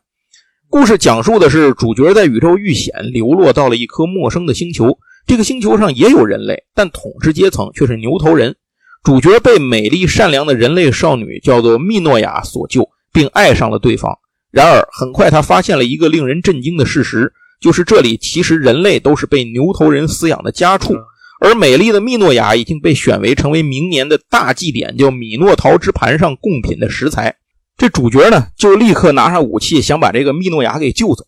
[0.71, 4.99] 故事讲述的是主角在宇宙遇险，流落到了一颗陌生的星球。
[5.25, 8.55] 这个星球上也有人类，但统治阶层却是牛头人。
[9.03, 14.15] 主角被美丽善良的人类少女叫做密诺亚所救，并爱上了对方。
[14.51, 20.93] 然而，很快他发现了一个令人震惊的事实，就是这里其实人类都是被牛头人饲养的家畜，
[21.41, 27.37] 而美丽的密诺亚已经被选为成为明年的大祭典叫米诺陶之盘上贡品的食材。
[27.79, 31.25] 这主角呢，就立刻拿上武器，想把这个密诺亚给救走。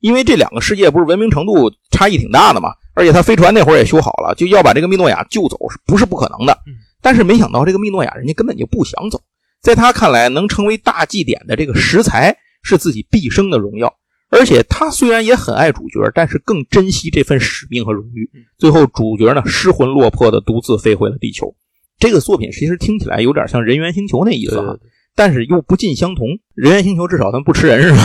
[0.00, 6.58] 因为这两个世界不是文明程度差异挺大的嘛，而且他飞船那会儿也修好了，就要把这个密诺亚救走，是不是不可能的？
[7.00, 9.20] 但是没想到这个密诺亚人家根本就不想走，
[9.62, 12.36] 在他看来，能成为大祭典的这个食材。
[12.62, 13.90] 是自己毕生的荣耀，
[14.28, 18.28] 而且他虽然也很爱主角，但是更珍惜这份使命和荣誉。
[18.58, 21.54] 最后，主角呢失魂落魄的独自飞回了地球。
[21.98, 24.76] 这个作品其实听起来有点像《人猿星球》那意思啊，
[25.20, 26.28] 但是又不尽相同。
[26.54, 27.98] 《人猿星球》至少它不吃人是吧？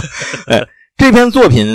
[0.48, 1.66] 哎，这篇作品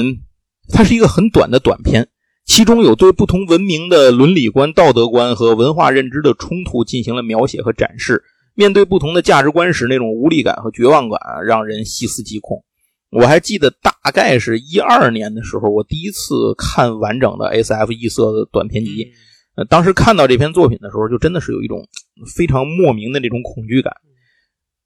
[0.73, 2.07] 它是一个很短的短篇，
[2.47, 8.23] 其中有对不同文明的伦理观、道德观和文化认知的冲突进行了描写和展示。
[8.55, 12.63] 面对不同的价值观时，那种无力感和绝望感让人细思极恐。
[13.11, 17.91] 我还记得，大概是一二年的时候，我第一次看完整的 S.F.
[17.91, 19.11] 异色的短篇集。
[19.57, 21.87] 呃，当时看到这篇作品的时候，就真的是有一种
[22.35, 23.93] 非常莫名的这种恐惧感。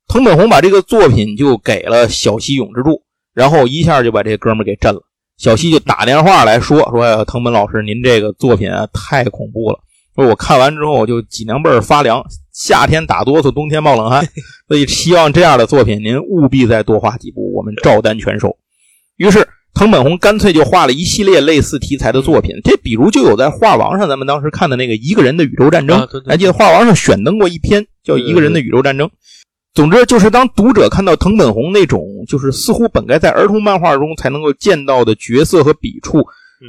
[0.08, 5.02] 藤本弘把这个作品就给了小西永之助，然后一下就把这哥们给震了。
[5.38, 9.80] 小西就打电话来说：“说藤本老师，您这个作品啊，太恐怖了。”
[10.16, 12.22] 说我看完之后我就脊梁背发凉，
[12.54, 14.28] 夏天打哆嗦，冬天冒冷汗，
[14.68, 18.56] 所以希望这样的作品您务必再多画几部，我们照单全收。
[19.16, 29.10] 于是藤本弘干脆就画了一系列类似题材的作品，这比如就有在画王上咱们当时看的那个一个人的宇宙战争，还记得画王上选登过一篇叫一个人的宇宙战争。
[29.74, 36.26] 总之就是当读者看到藤本弘那种就是似乎本该在儿童漫画中才能够见到的角色和笔触，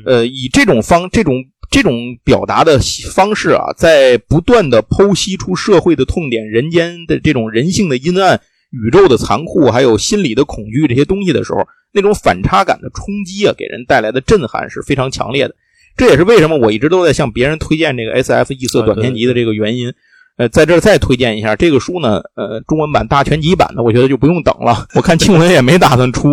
[0.06, 1.44] 呃，以这种方这种。
[1.70, 2.78] 这种表达的
[3.14, 8.38] 方式啊，在不断的剖析出社会的痛点、人间的这种人性的阴暗、
[8.68, 15.54] 宇宙的残酷，还有心理的恐惧这些东西的时候，那种反差感的冲击啊，给人带来的震撼是非常强烈的。
[15.96, 18.52] 这也是为什么我一直都在向别人推荐这个 S.F.
[18.52, 19.94] 异色短篇集的这个原因。
[20.38, 24.86] 呃，在这儿再推荐一下这个书呢，呃，中文版大全集版的，我觉得就不用等了。
[24.94, 26.30] 我看 庆文也没打算出。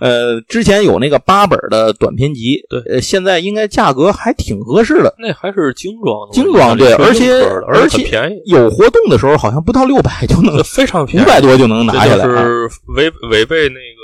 [0.00, 5.12] 呃，之前有那个八本的短篇集，对，呃，现在应该价格还挺合适的。
[5.18, 12.24] 那还是精装，精装对，而且而且便宜，有活动的时候好像不到六百就能，非常便宜，五百多就能拿下来。
[12.24, 14.01] 是违违背那个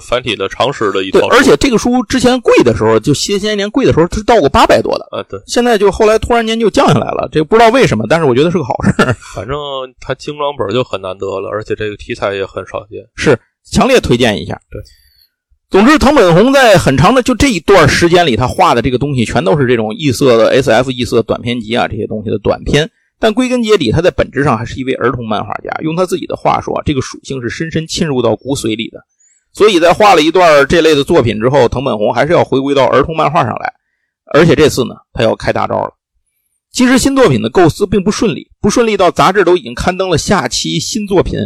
[0.00, 1.26] 繁体的常识的一套。
[1.28, 5.06] 而且这个书之前贵的时候，就些些年贵的时候是到过八百多的。
[5.12, 5.40] 呃，对。
[5.46, 8.92] 现在就后来突然间就降下来了，这不知道为什么，但是我觉得是个好事。
[9.34, 9.56] 反正
[10.00, 14.60] 它精装本就很难得了，而且这个题材也很少见，是强烈推荐一下。
[14.70, 14.80] 对。
[15.70, 20.90] 总之，藤本弘在很长的就这一段时间里，他画的这个东西全都是这种异色的 S.F.
[20.90, 22.90] 异色短篇集啊，这些东西的短篇。
[23.18, 25.70] 但归根结底，他在本质上还是一位儿童漫画家。
[25.82, 28.98] 用他自己的话说啊，这个属性是深深侵入到骨髓里的。
[29.52, 33.72] 所以在画了一段这类的作品之后，藤本弘还是要回归到儿童漫画上来。
[34.34, 35.90] 而且这次呢，他要开大招了。
[36.72, 41.38] 其实新作品的构思并不顺利，不顺利到杂志都已经刊登了下期新作品。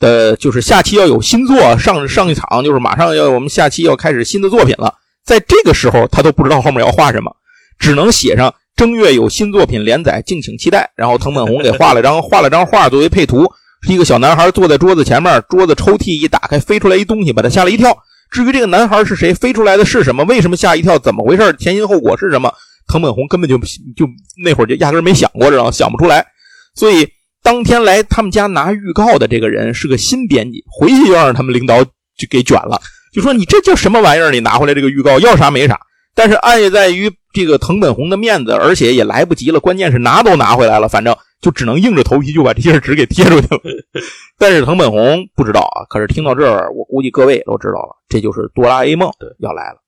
[0.00, 4.92] 呃，就是下期要有新作上上一场，就是马上要我们下期要开始新的作品了。
[5.24, 7.30] 在这个时候，他都不知道后面要画什么，
[7.78, 10.90] 只能写上正月有新作品连载，敬请期待。
[10.96, 13.48] 然后藤本弘给画了张画了张画作为配图，
[13.88, 17.96] 一个小男孩坐在桌子前面，桌子抽屉一打开，飞出来一东西，把他吓了一跳。
[18.30, 22.52] 至于这个男孩是谁，飞出来的是什么，为什么吓一跳，怎么回事，前因后果是什么，
[22.86, 24.08] 藤本弘根本就就
[24.44, 26.26] 那会儿就压根没想过，知道想不出来，
[26.74, 27.08] 所以。
[27.44, 31.90] 当天来他们家拿预告的这个人是个新编辑，回去就让他们领导就
[32.30, 32.80] 给卷了，
[33.12, 34.30] 就说你这叫什么玩意儿？
[34.30, 35.76] 你拿回来这个预告要啥没啥。
[36.14, 43.60] 但是碍在于这个藤本弘的面子，而且也来不及了，关键是拿都拿回来了，反正就只能硬着头皮就把这些纸给贴出去了。
[44.38, 49.82] 但是藤本弘不知道啊，可是听到这儿，我估计各位也都知道了，这就是哆啦 A 梦要来了。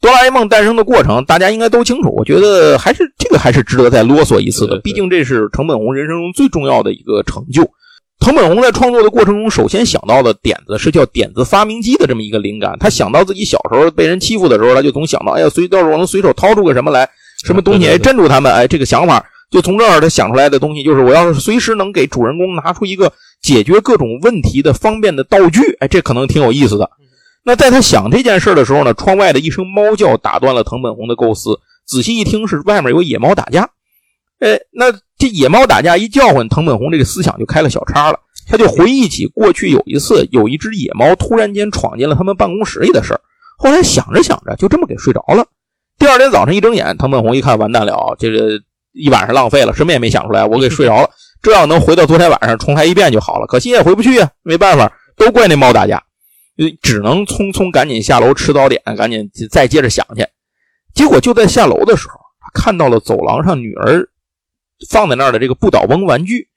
[0.00, 2.08] 哆啦 A 梦诞生的过程，大家应该都清楚。
[2.16, 7.68] 我觉得还是这个还是值得再啰嗦一次的，毕竟这是藤本弘人生中最重要的一个成就。
[8.20, 12.76] 藤本弘在创作的过程中，首先想到的点子是叫“点子发明机”的这么一个灵感。
[12.80, 17.08] 他想到自己小时候被人欺负的时候，他就总想到，哎呀，随到时候我能随手掏出个什么来，
[17.44, 26.90] 什么东西哎镇住他们，哎，这个想法就从这儿他想出来的东西就是，我要是随时能给主人公拿出一个解决各种问题的方便的道具，哎，这可能挺有意思的。
[27.44, 31.58] 那在他想这件事的时候呢，窗外的一声猫叫打断了藤本弘的构思。
[31.86, 33.70] 仔细一听，是外面有野猫打架。
[34.40, 38.18] 哎，那这野猫打架一叫唤，藤本弘这个思想就开了小差了。
[38.46, 43.20] 他就回忆起过去有一次，有一只野猫突然间闯进了他们办公室里的事儿。
[43.56, 45.46] 后来想着想着，就这么给睡着了。
[45.98, 48.60] 第二天早上一睁眼，藤本弘一看，完蛋了，这个
[48.98, 51.08] 一晚上浪费了，什么也没想出来，我给睡着了。
[51.40, 53.46] 这要能回到昨天晚上重来一遍就好了。
[53.46, 56.02] 可惜也回不去呀，没办法，都怪那猫打架，
[56.82, 60.26] 只能匆匆赶紧下楼吃早点，赶紧再接着想去。
[60.94, 64.08] 结果就在下楼的时候，他看到了走廊上女儿
[64.90, 66.48] 放在那儿的这个不倒翁玩具。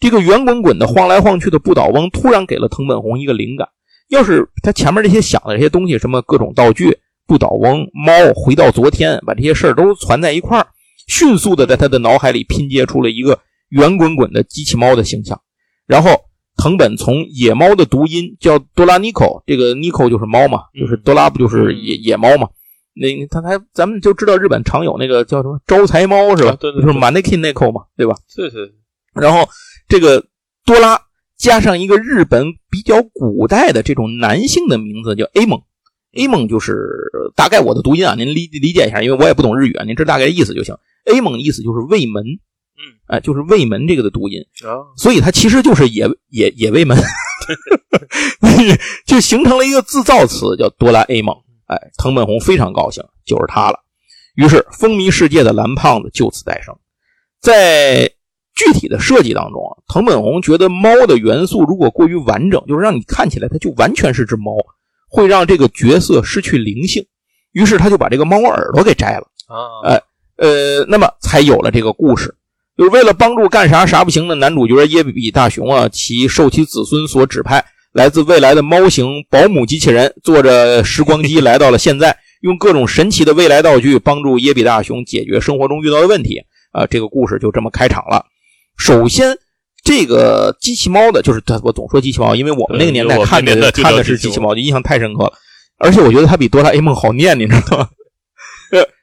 [0.00, 3.68] 这个圆滚滚的晃来晃去的不倒翁，突然给了藤本弘一个灵感。
[4.08, 10.66] 要是他前面这些想的这些东西，什么各种道具、不倒翁、猫、回到昨天，把这些事儿都攒在一块儿，
[11.06, 13.38] 迅速的在他的脑海里拼接出了一个
[13.68, 15.40] 圆滚滚的机器猫的形象。
[15.86, 16.10] 然后
[16.56, 22.48] 藤本从野猫的读音叫多拉尼口，这个尼口就是猫嘛，就是多拉不就是野野猫嘛？
[22.94, 26.56] 那他还咱们就知道日本常有那个叫什么招财猫是吧？
[26.60, 28.14] 对对，就是 maneki 那口嘛，对吧？
[28.28, 28.74] 是是。
[29.14, 29.48] 然后
[29.88, 30.22] 这个
[30.66, 31.00] 多拉
[31.38, 35.60] 加上一个日本比较古代的这种男性的名字叫 A 梦
[36.12, 36.76] ，A 梦就是
[37.34, 40.76] 大概我的读音啊，您理理解一下，因为我也不懂日语啊，您知大概意思就行。
[41.12, 46.98] A 蒙意思就是卫门，嗯，哎，就是卫门这个的读音啊，所以它其实就是野野野卫门，
[49.06, 51.36] 就形成了一个自造词叫哆啦 A 梦。
[51.66, 53.78] 哎，藤本弘非常高兴，就是他了。
[54.34, 56.76] 于是风靡世界的蓝胖子就此诞生，
[57.40, 58.10] 在。
[58.54, 64.52] 具体的设计当中啊，藤本弘觉得猫的元素如果过于完整，就是让你看起来它就完全是只猫，
[65.08, 67.02] 会让这个角色失去灵性。
[67.52, 70.02] 于是他就把这个猫耳朵给摘了啊，哎呃，
[70.88, 72.34] 那么才有了这个故事。
[72.76, 86.42] 就是为了帮助干啥啥不行的男主角耶比比大雄啊，其受其子孙所指派，来自未来的猫型保姆机器人，坐着时光机来到了现在，用各种神奇的未来道具帮助耶比大雄解决生活中遇到的问题
[86.72, 86.86] 啊。
[86.86, 88.24] 这个故事就这么开场了。
[88.78, 89.36] 首先，
[89.84, 95.32] 这个机器猫的，就是他，我总说机器猫，因为我们那个年代看的看的是机器猫，就印象太深刻了。
[95.78, 97.88] 而且我觉得它比哆啦 A 梦好念，你知道吗？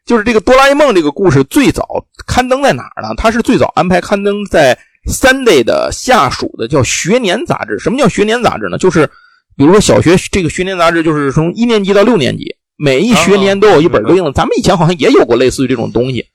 [0.10, 1.86] 呃，就是这个哆啦 A 梦这个故事最早
[2.26, 3.10] 刊登在哪儿呢？
[3.16, 7.78] 它是最早安排刊登在 Sunday 的下属的叫学年杂志。
[7.78, 8.78] 什么叫学年杂志呢？
[8.78, 9.08] 就是
[9.56, 14.32] 比如说小学这个学年杂志，就是从一年级到六年级，每一学年都有一本对应的。
[14.32, 16.26] 咱们以前好像也有过类似于这种东西，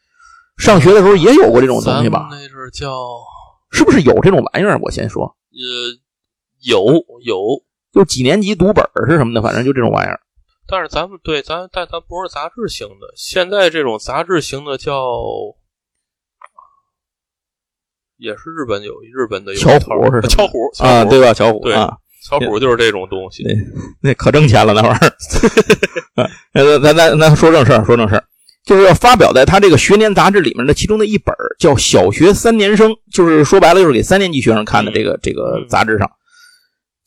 [0.57, 2.29] 上学的时候也有过这种东西吧？
[2.31, 2.95] 那是叫。
[3.73, 4.79] 是不是有这种玩意儿？
[4.81, 5.99] 我先说，呃，
[6.63, 7.61] 有有，
[7.93, 10.21] 就几年级读本是什么的，反正就这种玩意儿。
[10.75, 13.07] 但是咱们对咱，但咱不是杂志型的。
[13.15, 14.93] 现在这种杂志型的叫，
[18.17, 21.33] 也是日本有日本的巧虎是巧虎啊，对吧？
[21.33, 21.97] 巧虎对啊，
[22.29, 23.45] 巧虎就是这种东西，
[24.03, 25.13] 那可挣钱了那玩意儿。
[26.53, 28.25] 那咱咱咱说正事儿，说正事儿。
[28.65, 36.11] 就是要发表在他这个学年杂志里面的其中的一本叫《小学三年生》，就是说白了就是给三年级学生看的这个这个杂志上。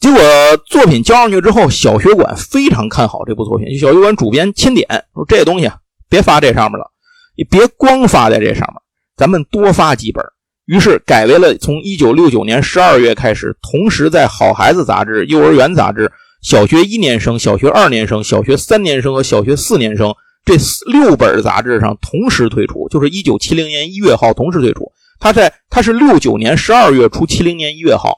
[0.07, 0.21] 结果
[0.65, 5.69] 作品交上去之后，小学馆非常看好这部作品，小学馆主编钦点说：“这东西
[6.07, 6.89] 别发这上面了，
[7.37, 8.75] 你别光发在这上面，
[9.17, 10.23] 咱们多发几本。”
[10.65, 16.09] 于是改为了从一九六九年十二月开始，同时在《好孩子》杂志、幼儿园杂志、
[16.41, 20.15] 小学一年生、小学二年生、小学三年生和小学四年生。
[20.45, 20.55] 这
[20.89, 24.89] 六本杂志上同时推出，就是一九七零年一月号同时推出。
[25.19, 28.13] 他在他是六九年十二月出七零年一月号，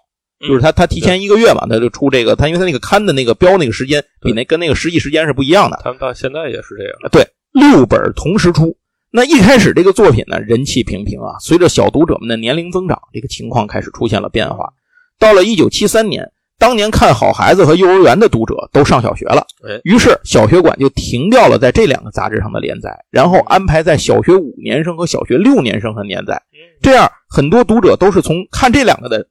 [0.47, 2.35] 就是他他提前一个月嘛，他就出这个。
[2.35, 5.79] 他因为他那个刊的那个标那个时间比那跟那个实际时间是不一样的。
[5.83, 6.93] 他们到现在也是这样。
[7.11, 8.75] 对，六本同时出。
[9.11, 14.71] 那一开始这个作品呢人气平平啊，随着小读者们的年龄增长，这个情况开始出现了变化。
[15.17, 16.31] 到了一九七三年。
[16.61, 19.47] 当年看好孩子和幼儿园的读者都上小学了，
[19.85, 26.37] 于是小学馆就停掉了在这两个杂志上的连载，然后安排在小学五年生和小学六年生上连载。
[26.81, 29.25] 这样，很多读者都是从看这两个的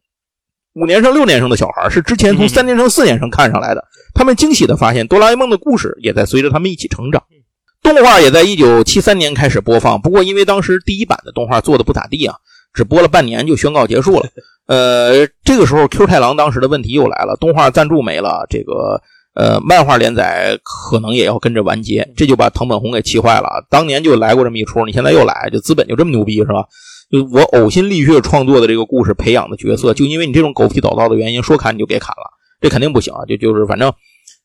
[0.79, 3.85] 五年生、六年生的小孩，是之前从三年生、四年生看上来的。
[4.15, 7.23] 他们惊喜地发现，哆啦 A 梦的故事也在随着他们一起成长。
[7.83, 12.35] 动画也在一九七三年开始播放，不过因为当时第一版的动画做的不咋地啊，
[12.73, 14.27] 只播了半年就宣告结束了。
[14.67, 19.01] 呃，这个时候 Q 太郎当时的问题又来了，动画赞助没了，这个
[19.35, 23.65] 呃漫画连载可能也要跟着完结，这就把藤本弘给气坏了。
[23.71, 26.65] 当年就来过这么一出，你现在又来，就资本就这么牛逼是吧？
[27.11, 32.31] 就我呕心沥血创作的这个故事，培养的角色，就因为你这种狗屁倒灶的原因，说砍你就给砍了，
[32.61, 33.25] 这肯定不行啊！
[33.27, 33.93] 就就是反正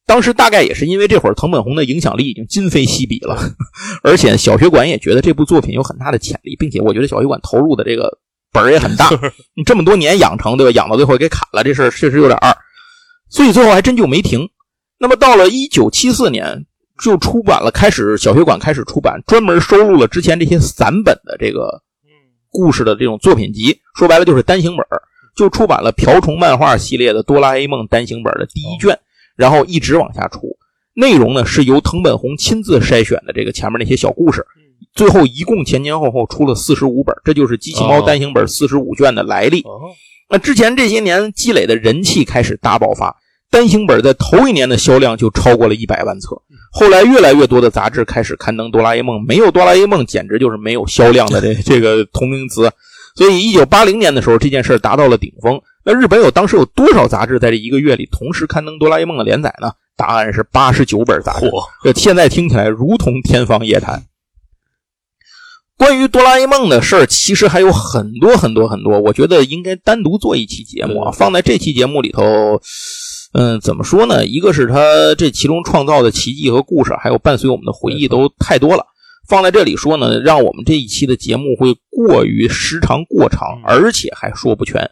[0.06, 3.38] 当时大概也是因为这会儿藤本弘的影响力已经今非昔比了，
[4.04, 8.20] 而且小学馆也觉得这部作品有很大的潜力，并且我觉得小学馆投入的这个。
[8.56, 9.10] 本儿也很大，
[9.58, 10.72] 你这么多年养成，对吧？
[10.76, 12.56] 养到最后给砍了，这事儿确实有点二，
[13.28, 14.48] 所以最后还真就没停。
[15.00, 16.64] 那么到了一九七四年，
[17.04, 21.82] 就出版了，开始小学馆开始出版，专门收录了之前这些散本的这个
[22.54, 24.86] 故事的这种作品集，说白了就是单行本
[25.36, 28.98] 就出版了瓢虫漫画系列的哆啦 A 梦单行本的第一卷，
[29.36, 30.56] 然后一直往下出。
[30.94, 34.46] 内容呢是由藤本弘亲自筛选的，这个前面那些小故事。
[34.94, 39.64] 最后一共前前后后出了四十五本，这就是机器猫单行本四十五卷的来历。
[40.30, 43.16] 那之前这些年积累的人气开始大爆发，
[43.54, 46.36] 单行本在头一年的销量就超过了一百万册。
[46.72, 52.72] 后来越来越多的杂志开始刊登哆啦 A 梦，没有哆啦 A 梦简直就是没有销量的这 这个同名词。
[53.16, 55.62] 所以一九八零年的时候，这件事达到了顶峰。
[55.86, 59.74] 那日本有当时有多少杂志在这一个月里同时刊登哆啦 A 梦的连载呢？
[59.96, 61.48] 答案是八十九本杂志。
[61.84, 64.06] 这现在听起来如同天方夜谭。
[65.78, 72.60] 关于哆啦 A 梦的事儿，其实还有很多很多很多，我觉得应该单独做一期节目啊，放在这期节目里头。
[73.34, 74.26] 嗯，怎么说呢？
[74.26, 78.86] 一个是他这其中创造的奇迹和故事，还有伴随我们的回忆都太多了。
[79.28, 84.90] 放在这里说呢，让我们这一期的节目会过于时长过长，而且还说不全。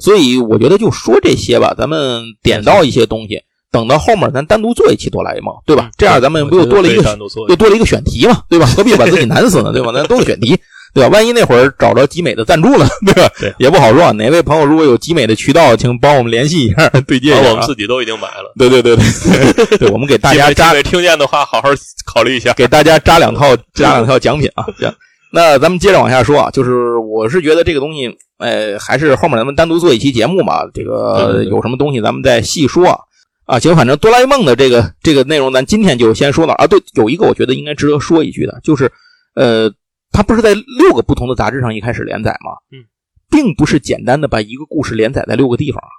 [0.00, 3.40] 所以我觉得就说这些吧，咱们点到一些东西，
[3.70, 5.90] 等到后面咱单独做一期哆啦 A 梦，对吧？
[5.96, 7.18] 这样咱们不又多了一个
[7.48, 8.66] 又多了一个选题嘛，对吧？
[8.74, 9.72] 何必把自己难死呢？
[9.72, 9.92] 对吧？
[9.92, 10.58] 咱多个选题。
[10.94, 11.08] 对吧？
[11.08, 13.28] 万一那会儿找着集美的赞助了，对吧？
[13.40, 14.12] 对，也不好说。
[14.12, 17.50] 哪位朋友如果有集美的渠道，请帮我们联系一下，对接一下。
[17.50, 18.52] 我们自己都已经买了。
[18.56, 20.72] 对对对对， 对，我们给大家 扎。
[20.82, 21.68] 听见的话，好好
[22.06, 24.64] 考虑一下，给大家扎两套，扎两套奖品啊。
[24.78, 24.94] 行，
[25.32, 30.62] 那咱们接着往下说啊，就是我是觉得这个东西，呃，还是后面咱们单独做一期节目吧。
[30.72, 32.98] 这个有什么东西咱们再细说啊。
[33.46, 36.68] 啊，行，反正哆啦 A 梦的这个这个内容，咱今天就先说到啊。
[36.68, 38.92] 对，有一个我觉得应该值得说一句的，就是
[39.34, 39.72] 呃。
[40.14, 42.52] 它不是在六个不同的杂志上一开始连载吗？
[42.70, 42.86] 嗯，
[43.28, 45.90] 并不是简单的把一个故事连载在六个地方啊，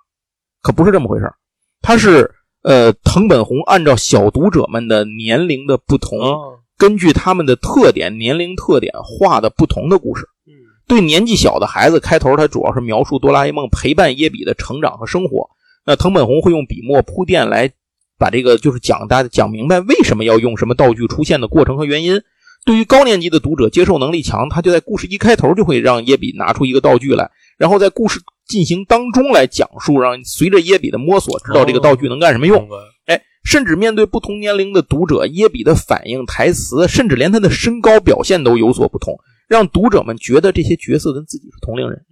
[0.62, 1.30] 可不是这么回事
[1.82, 6.18] 它是呃，藤本弘按照小读者们的年龄的不同，
[6.78, 10.26] 根据他们的特点、年龄特点画的不同的故事。
[10.48, 10.52] 嗯，
[10.88, 15.50] 对年纪小的孩子，开头他主要是描述哆啦 A 梦陪伴耶比的成长和生活。
[15.86, 17.70] 那藤本弘会用笔墨铺垫来
[18.18, 22.20] 把这个就是讲大家讲明白为什么要用什么道具出现的过程和原因。
[22.66, 32.68] 对于高年级的读者，接受能力强，他就在故事一开头就会让耶比拿出一个道具来，然后在故事进行当中来讲述，让随着耶比的摸索，知道这个道具能干什么用。
[33.06, 39.16] 哎，甚至面对不同年龄的读者，耶比的反应、台词，甚至连他的身高表现都有所不同，
[39.48, 42.04] 让读者们觉得这些角色跟自己是同龄人。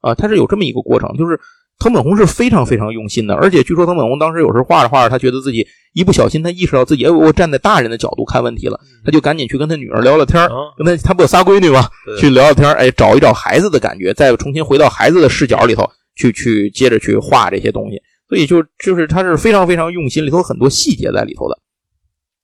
[0.00, 1.40] 啊，他是有这么一个过程，就是。
[1.82, 11.88] 藤本弘是非常非常用心的，而且据说藤本弘当时有时画着画着，他觉得自己一不小心，他意识到自己哎，我站在大人的角度看问题了，他就赶紧去跟他女儿聊聊天跟他他不有仨闺女吗？
[12.20, 21.58] 去聊聊天哎，找一找孩子的感觉，再重新回到孩子的视角里头去去接着去画这些东西，所以就就是他是非常非常用心，里头很多细节在里头的。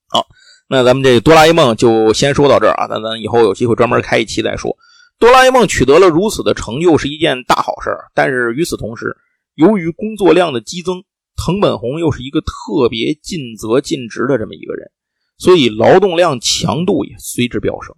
[0.09, 0.27] 好，
[0.69, 4.77] 那咱们这哆啦 A 梦就先说到这儿啊，那咱以后有机会专门开一期再说。
[5.21, 9.17] 哆啦 A 梦取得了如此的成就是一件大好事但是与此同时。
[9.59, 11.03] 由于工作量的激增，
[11.35, 14.89] 藤本弘又是一个特别尽责尽职的这么一个人，
[15.37, 17.93] 所以劳动量强度也随之飙升。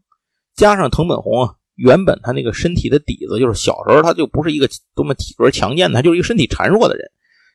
[0.54, 7.10] 加上藤本弘啊，原本他那个身体的底子就是小时候他就不是一个多么体格强健的，他就是一个身体孱弱的人。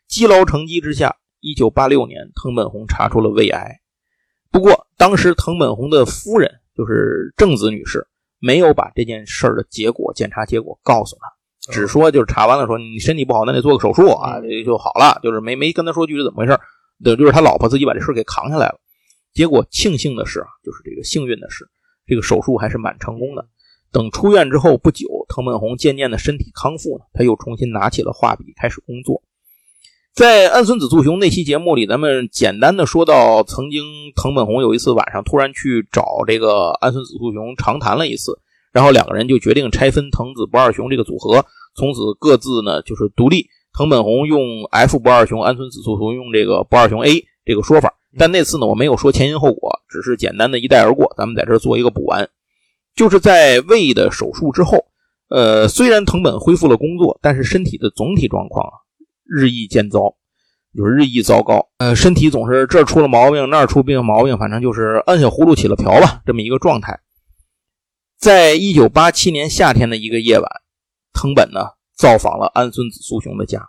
[0.07, 3.79] 积劳成疾之下，一九八六年，藤本弘查出了胃癌。
[4.51, 8.05] 不过当时藤本弘的夫人就是正子女士，
[8.37, 11.34] 没有把这件事的结果检查结果告诉他。
[11.71, 15.19] 只说就是查完了，说你身体不好，那得做个手术啊，就好了。
[15.23, 16.59] 就是没没跟他说具体怎么回事，
[17.03, 18.79] 对，就是他老婆自己把这事给扛下来了。
[19.33, 21.67] 结果庆幸的是啊，就是这个幸运的是，
[22.05, 23.45] 这个手术还是蛮成功的。
[23.91, 29.21] 等出院之后不久，藤本弘渐渐的身体康复了，他又重新拿起了画笔开始工作。
[30.13, 33.83] 在安孙子素雄那期节目里，咱们简单的说到，曾经
[34.15, 38.39] 藤本弘有一次晚上突然去找这个安孙子素雄长谈了一次。
[38.75, 41.45] 然后两个人就决定拆分藤子不二雄这个组合，
[41.77, 43.47] 从此各自呢就是独立。
[43.71, 47.93] 藤本弘用 F 不二雄，安村子素雄用这个不二雄 A 这个说法。
[48.17, 51.13] 但那次呢我没有说前因后果，只是简单的一带而过。
[51.17, 52.27] 咱们在这做一个补完，
[52.97, 54.77] 就是在胃的手术之后，
[55.29, 58.73] 呃，虽然藤本恢复了工作，但是身体的总体状况啊
[59.23, 60.13] 日益渐糟，
[60.75, 61.65] 就是日益糟糕。
[61.77, 66.99] 呃，身体总是这儿出了毛病，那儿出病毛病，反正就是按下葫芦起了瓢吧，这么一个状态。
[68.17, 70.49] 在一九八七年夏天的一个夜晚，
[71.13, 71.61] 藤本呢
[71.95, 73.61] 造访了安孙子素雄的家。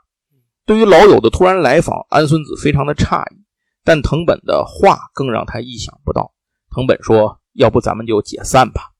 [0.64, 3.36] 对于老友的突然来访，安孙子非常的诧异，
[3.84, 6.32] 但藤本的话更让他意想不到。
[6.74, 8.90] 藤本说：“要不咱们就解散吧。”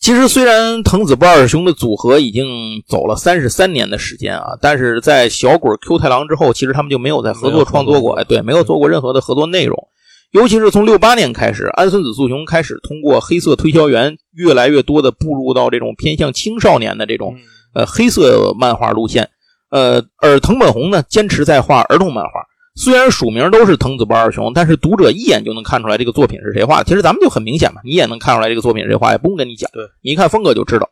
[0.00, 2.46] 其实，虽然藤子不二雄的组合已经
[2.86, 8.14] 走了三十三年的时间啊，但是在小鬼 Q 太郎之后，其实他们就没有再合作创作过。
[8.14, 9.88] 哎，对，没有做过任何的合作内容。
[10.30, 17.34] 尤其是从六八年开始，安孙子素雄开始通过黑色推销员，越来越多的步入到这种偏向青少年的这种
[17.74, 19.30] 呃黑色漫画路线。
[19.70, 22.30] 呃，而藤本弘呢，坚持在画儿童漫画，
[22.74, 26.84] 虽然署名都是藤子不二雄，但是读者一眼就能看出来这个作品是谁画的。
[26.84, 29.70] 其实咱们就很明显嘛，你也能看出来这个作品是谁画，也不用跟你讲。
[29.72, 30.90] 对，你一看风格就知道。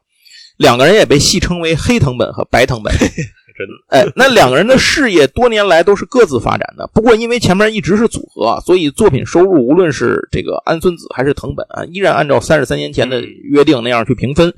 [0.57, 2.95] 两个人也被戏称为黑藤本和白藤本。
[3.57, 6.89] 真的，哎，那两个人的事业多年来都是各自发展的。
[6.93, 14.53] 不过因为前面一直是组合，所以作品收入无论是这个安孙子还是藤本啊，依然按照三十三年前的约定那样去平分。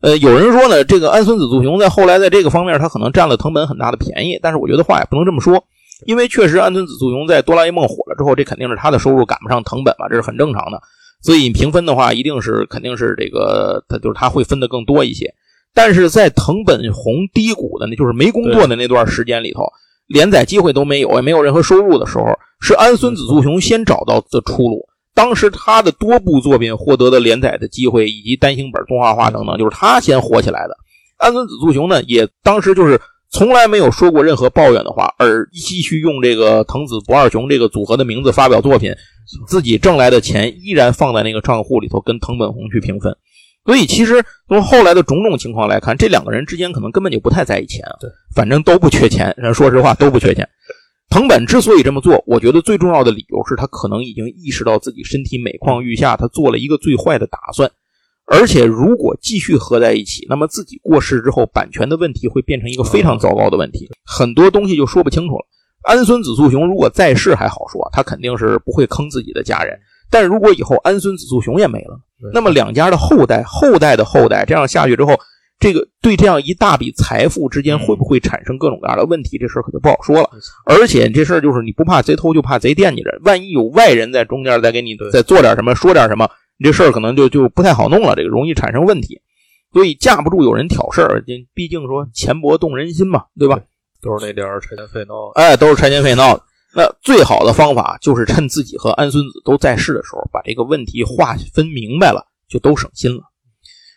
[0.00, 5.62] 呃，有人说呢，这个安孙子素雄在后来在这个方面他可能占了藤本很大的便宜，但是我觉得话也不能这么说，
[6.06, 10.80] 因为确实安孙子素雄在哆啦 A 梦火了之后，这肯定是他的收入赶不上藤本嘛，这是很正常的。
[11.20, 15.34] 所以平分的话，一定是肯定是这个他就是他会分的更多一些。
[15.78, 19.62] 但是在藤本弘低谷的，那就是没工作的那段时间里头，
[20.08, 22.24] 连载机会都没有，也没有任何收入的时候，
[22.60, 24.84] 是安孙子素雄先找到的出路。
[25.14, 30.76] 当时他的多部作品获得的连载的机会，以及单行本动画化等等，就是他先火起来的。
[31.16, 33.00] 安孙子素雄呢，也当时就是
[33.30, 38.92] 从来没有说过任何抱怨的话，而继续用这个藤子不二雄这个组合的名字发表作品，
[39.46, 43.16] 自己挣来的钱依然放在那个账户里头，跟藤本弘去平分。
[43.68, 47.92] 所以，其实从后来的种种情况来看，这两个人之间可能根本就不太在意钱啊。
[48.00, 49.36] 对，反正都不缺钱。
[49.52, 50.48] 说实话，都不缺钱。
[51.12, 57.70] 藤本之所以这么做，我觉得最重要的理由是他可能已经意识到自己身体每况愈下，他做了一个最坏的打算。
[58.24, 65.46] 而且，如果继续合在一起，那么自己过世之后，版权的问题会变成一个非常糟糕的问题，很多东西就说不清楚了。
[65.82, 69.78] 安孙子素雄如果在世还好说，他肯定是不会坑自己的家人。
[70.10, 71.98] 但如果以后安孙子素雄也没了，
[72.32, 75.18] 那么两家的后代、后代的后代这样下去之后，
[75.58, 79.38] 这个对这样一大笔财富之间会不会产生各种各样的问题？
[79.38, 80.30] 这事儿可就不好说了。
[80.64, 83.18] 而且这事儿就是你不怕贼偷，就怕贼惦记着。
[83.24, 86.28] 万一有外人在中间再给你再做点什么、说点什么，
[86.58, 89.20] 你这事儿可能就就不太好弄了，这个容易产生问题。
[89.72, 91.22] 所以架不住有人挑事儿，
[91.54, 93.60] 毕竟说钱帛动人心嘛，对吧？
[94.00, 96.42] 都是那点儿拆迁费闹，哎，都是拆迁费闹的。
[96.78, 103.22] 那最好的方法就是趁自己和安孙子都在世的时候，把这个问题划分明白了，就都省心了。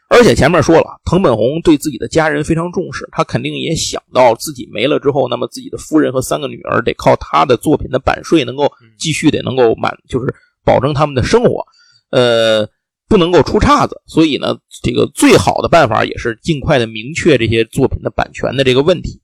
[0.10, 10.34] 而且前面说了，藤本弘对自己的家人非常重视，他肯定也想到自己没了之后，那么自己的夫人和三个女儿得靠他的作品的版税能够继续得能够满，就是
[10.66, 11.64] 保证他们的生活，
[12.10, 12.68] 呃，
[13.08, 14.02] 不能够出岔子。
[14.08, 19.22] 所以呢，这个最好的办法也是尽快的明确这些作品的版权的这个问题。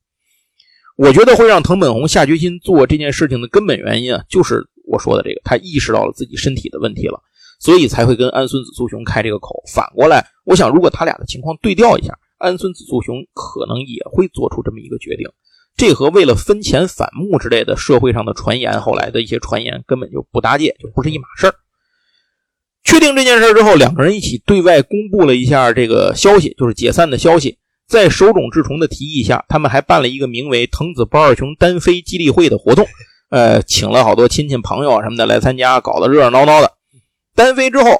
[0.98, 7.22] 我觉得会让藤本弘下决心做这件事情的根本原因啊，就是我说的这个，他意识到了自己身体的问题了，
[7.60, 9.62] 所以才会跟安孙子素雄开这个口。
[9.72, 15.30] 反过来，我想如果他俩的情况对调一下，安孙子素雄可能也会做出这么一个决定。
[15.76, 21.54] 这和为了分钱反目之类的社会上的传言，后来的一些传言根本就不搭界，就不是一码事儿。
[22.84, 27.60] 确定这件事之后，两个人一起对外公布了一下这个消息，就是解散的消息。
[27.88, 32.86] 在手冢治虫的提议下，他们还办了一个名为“藤子不二雄单飞激励会”的活动，
[33.30, 36.70] 呃，请了好多亲戚朋友啊什么的来参加，搞得热热闹闹的。
[37.34, 37.92] 单飞之后，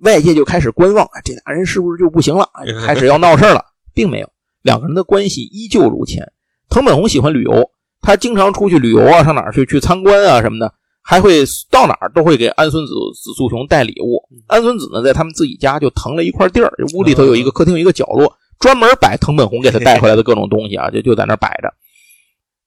[0.00, 2.48] 外界就开始观望，这俩人是不是就不行了？
[2.84, 3.64] 开始要闹事了，
[3.94, 4.28] 并没有，
[4.62, 6.26] 两个人的关系依旧如前。
[6.68, 7.70] 藤本弘喜欢旅游，
[8.00, 14.20] 他经常出去旅游啊，上哪去去参观啊什么的，还会到哪儿都会给安孙子子素雄带礼物。
[14.48, 18.34] 安孙子呢，在他们自己家就腾了一块地儿，屋里头有一个客厅，一个角落。
[18.60, 21.72] 专门摆藤本弘给他带回来的各种东西啊， 就就在那摆着。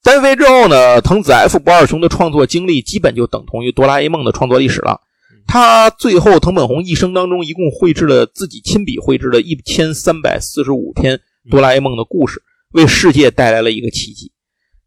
[0.02, 5.00] 单飞之后呢，藤子 F 不二雄的创作经历基本就等同于哆啦 A 梦的创作历史了。
[5.48, 11.20] 他最后藤本弘一生当中一共绘制了自己亲笔绘制了一千三百四十五篇
[11.50, 12.42] 哆啦 A 梦的故事，
[12.74, 14.32] 为世界带来了一个奇迹。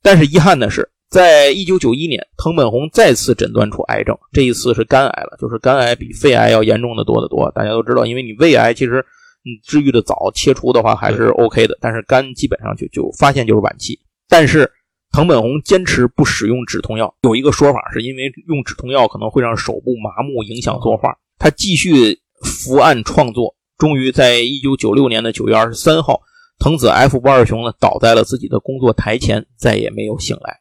[0.02, 7.50] 但是遗憾的是，在一九九一年，藤本弘再次诊断出癌症，这一次是肝癌了，就是肝癌比肺癌要严重的多得多。
[7.52, 9.04] 大家都知道，因为你胃癌其实。
[9.46, 13.96] 嗯，治愈的早，切除的话还是 OK 的，但是肝基本上就就发现就是晚期。
[14.28, 14.68] 但是
[15.12, 21.16] 藤本弘坚持不使用止痛药，有一个说法是因为用止痛药可能会让手部麻木，影响作画。
[21.38, 26.20] 他继续伏案创作，终于在一九九六年的九月二十三号，
[26.58, 30.56] 藤子 F 不二雄呢倒在了自己的工作台前，再也没有醒来。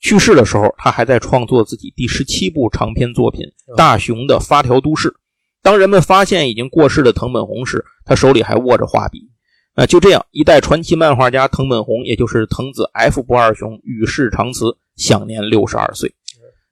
[0.00, 3.42] 去世的时候，他还在创作自己第十七部长篇作品
[3.76, 5.08] 《大雄的发条都市》。
[5.70, 9.20] 当人们发现已经过世的藤本弘时，他手里还握着画笔。
[9.76, 16.12] 啊，就这样，一代传奇漫画家藤本弘，也就是藤子 F 不二雄，与世长辞，享年六十二岁。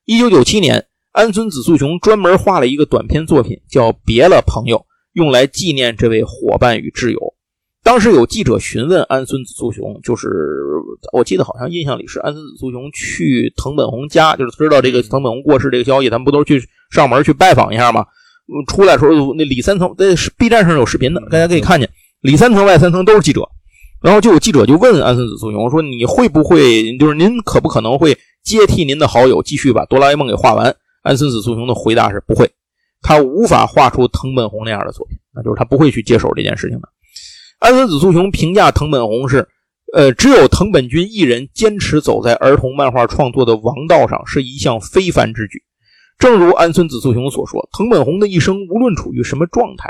[0.04, 4.76] 一九九七年，安孙子素雄专门画了一个短篇作品，叫《别了，朋友》，
[5.12, 7.20] 用来纪念这位伙伴与挚友。
[7.84, 10.28] 当时有记者询问安孙子素雄，就是
[11.12, 18.04] 我记得好像印象里是安孙子素雄去藤本弘家，就是知道这个藤本弘过世这个消息，他们不都去上门去拜访一下吗？
[18.66, 21.88] 出来的时候，那里三层在 B 站上有视频的，大家可以看见
[22.22, 23.48] 里三层外三层都是记者。
[24.00, 30.72] 然后就有记者就问安孙子素雄说：“你会不会，就是您可不可能会接替您的好友，继续把哆啦 A 梦给画完？”
[31.02, 32.48] 安孙子素雄的回答是：“不会，
[33.02, 36.88] 他无法画出藤本弘那样的作品，那就是他不会去接手这件事情的。”
[37.58, 39.48] 安孙子素雄评价藤本弘是
[39.92, 45.60] ：“呃，只有藤本君一人坚持走在儿童漫画创作的王道上，是一项非凡之举。”
[46.18, 49.88] 正如安孙子素雄所说，藤本弘的一生无论处于什么状态，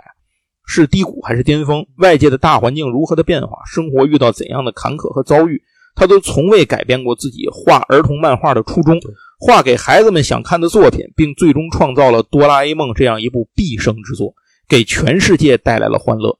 [0.66, 5.62] 是低谷还是巅峰，外界的大环境如何的变化，生活遇到怎样的坎坷和遭遇，
[5.95, 9.01] 他都从未改变过自己画儿童漫画的初衷，
[9.41, 14.35] 画给孩子们想看的作品，并最终创造了《哆啦 A 梦》这样一部毕生之作，
[14.68, 16.39] 给全世界带来了欢乐。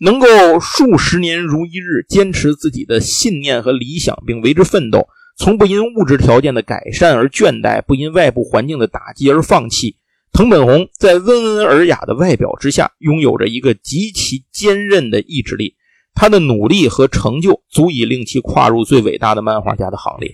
[0.00, 0.26] 能够
[0.58, 5.06] 数十年如一日坚持自己的信念和理想，并为之奋斗。
[5.36, 9.96] 从不因物质条件的改善而倦怠，不因外部环境的打击而放弃。
[10.32, 15.74] 藤本弘在温文尔雅的外表之下，拥有着一个极其坚韧的意志力。
[16.14, 20.30] 他的努力和成就足以令其跨入最伟大的漫画家的行列。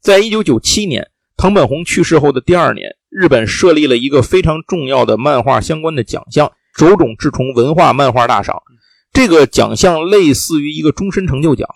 [0.00, 8.56] 在一九九七年，藤本弘去世后的第二年，日本设立了一个非常重要的漫画相关的奖项——手冢治虫文化漫画大赏。
[9.12, 11.68] 这个奖项类似于一个终身成就奖。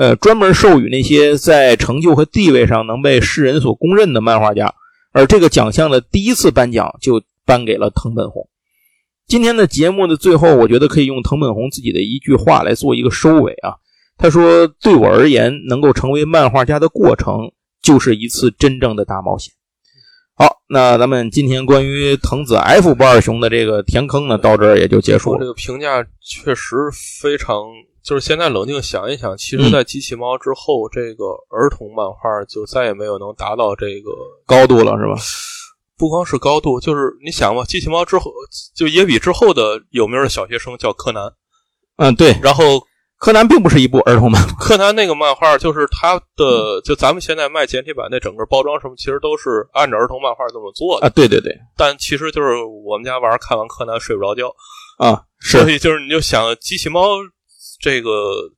[0.00, 4.72] 呃，专门授予那些在成就和地位上能被世人所公认的漫画家，
[5.12, 8.48] 而这个奖项的第一次颁奖就颁给了藤本弘。
[9.26, 13.74] 今天的节目的最后，我觉得可以用藤本弘自己的一句话来做一个收尾啊。
[14.16, 19.52] 他说：“对我而言，能够成为漫画家的过程，就是一次真正的大冒险。”
[20.34, 25.40] 好，那咱们今天关于藤子 F 不二雄的这个填坑呢，到这儿也就结束了。
[25.40, 26.74] 这个评价确实
[27.20, 27.54] 非常。
[28.10, 34.10] 就是现在冷静想一想，其实，在机器猫之后，这个儿童漫画就再也没有能达到这个
[34.44, 35.14] 高度了，是吧？
[35.96, 38.32] 不光是高度，就是你想吧，机器猫之后，
[38.74, 41.32] 就也比之后的有名的小学生叫柯南。
[41.98, 42.36] 嗯，对。
[42.42, 42.82] 然后
[43.16, 51.10] 柯南并不是一部儿童漫画，柯南那个漫画就是它的，就咱们现在卖简体版那整个包装什么，其实都是按照儿童漫画这么做的啊。
[51.10, 51.56] 对对对。
[51.76, 54.52] 但其实就是我们家娃看完柯南睡不着觉
[54.98, 57.06] 啊，所以就是你就想机器猫。
[57.80, 58.10] 这个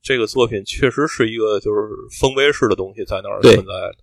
[0.03, 1.79] 这个作品确实是一个就是
[2.19, 3.95] 封碑式的东西在那儿存在的，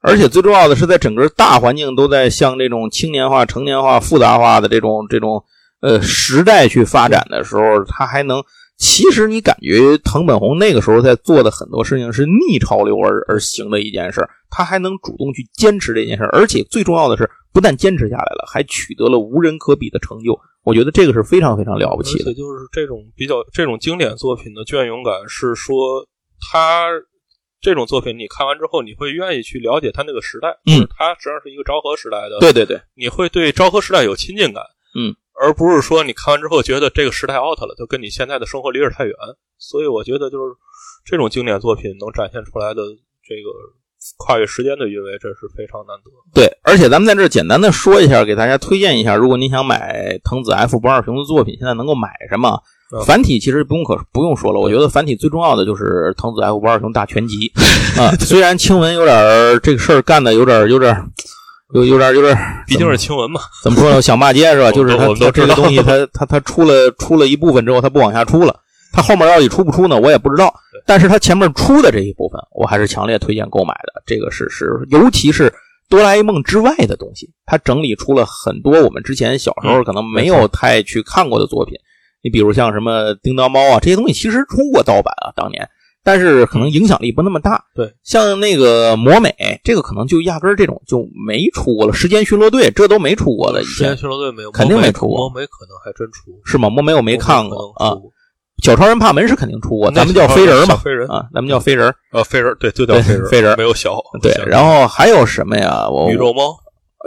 [0.00, 5.44] 而且最重要的是，在整个大环境都在向这种青年化、成年化、复杂化的这种这种
[5.80, 8.42] 呃时代去发展的时候，它还能。
[8.84, 20.36] 其实你感觉藤本弘那个时候在做的很多事情是逆潮流而而行的一件事他还能主动去坚持这件事而且最重要的是，不但坚持下来了，还取得了无人可比的成就。
[20.64, 22.24] 我觉得这个是非常非常了不起的。
[22.24, 26.04] 而且就是这种比较这种经典作品的隽永感，是说
[26.50, 26.88] 他
[27.60, 30.48] 这种作品你看完之后，你会愿意去了解他那个时代。
[30.66, 32.40] 嗯，他实际上是一个昭和时代的。
[32.40, 34.64] 对对对，你会对昭和时代有亲近感。
[34.98, 35.14] 嗯。
[35.42, 39.14] 而不是说你看完之后觉得这个时代 out 了，就跟你现在的生活离得太远。
[39.58, 40.54] 所以我觉得就是
[41.04, 42.82] 这种经典作品能展现出来的
[43.26, 43.50] 这个
[44.18, 46.10] 跨越时间的韵味，这是非常难得。
[46.32, 52.60] 对，而且咱们在这简单的说一下，给大家推荐一下，如果您想买藤子 F 不二雄的作品，现在能够买什么？
[53.06, 57.50] 繁体其实不用可不用说了，我觉得繁体最重要的就是藤子 F 不二雄大全集
[57.98, 58.10] 啊。
[58.20, 59.16] 虽然青文有点
[59.62, 60.94] 这个事儿干的有点有点。
[61.74, 63.40] 有有点有点，毕竟是晴雯嘛。
[63.62, 64.02] 怎么说呢？
[64.02, 64.70] 想骂街是吧？
[64.70, 68.60] 就是 他他这个东西，它它它出了出了一部分之后，它不往下出了。
[68.92, 69.98] 它后面到底出不出呢？
[69.98, 70.52] 我也不知道。
[70.84, 74.02] 但是它前面出的这一部分，我还是强烈推荐购买的。
[74.04, 75.50] 这个是是，尤其是
[75.88, 81.78] 哆啦 A 梦之外的东西，它整理出了很多我们之前小时候可能没有太去看过的作品。
[82.22, 85.66] 你比如像什么叮当猫啊这些东西，其实出过盗版啊，当年。
[86.04, 87.64] 但是可能影响力不那么大。
[87.74, 91.92] 对，像那个魔美，这个可能就压根儿这种就没出过了。
[91.92, 95.28] 时间巡逻队这都没出过的，时间巡逻队没有，肯定没出过。
[95.28, 96.68] 魔美可能还真出，是吗？
[96.68, 97.94] 魔美我没看过啊。
[98.62, 101.92] 小超人帕门是肯定出过，咱们叫飞人嘛，飞人啊，咱们叫飞人。
[102.12, 104.00] 呃，飞人对，就叫飞人，飞人没有小。
[104.22, 105.88] 对，然后还有什么呀？
[105.88, 106.54] 我宇宙猫，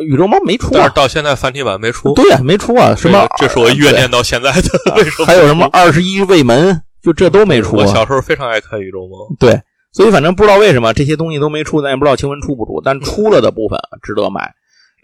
[0.05, 2.13] 宇宙猫没出，但是到现在繁体版没出。
[2.13, 2.93] 对呀，没出啊。
[2.93, 3.25] 什么？
[3.37, 4.95] 这是我怨念到现在的。
[4.97, 5.25] 为什么？
[5.25, 6.81] 还有什么二十一卫门？
[7.05, 7.75] 就这都没出。
[7.75, 9.19] 我小时候非常爱看宇宙梦。
[9.39, 12.81] 对，所以反正不知道为什么这些东西都没出，咱也不知道青文出不出。
[12.83, 14.51] 但出了的部分值得买。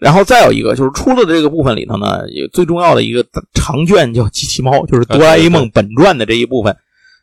[0.00, 3.24] 然后再有一个就是出了的这个部分里头呢，也最重要的一个
[3.54, 6.76] 长卷叫《机器猫》，就是哆啦 A 梦本传的这一部分。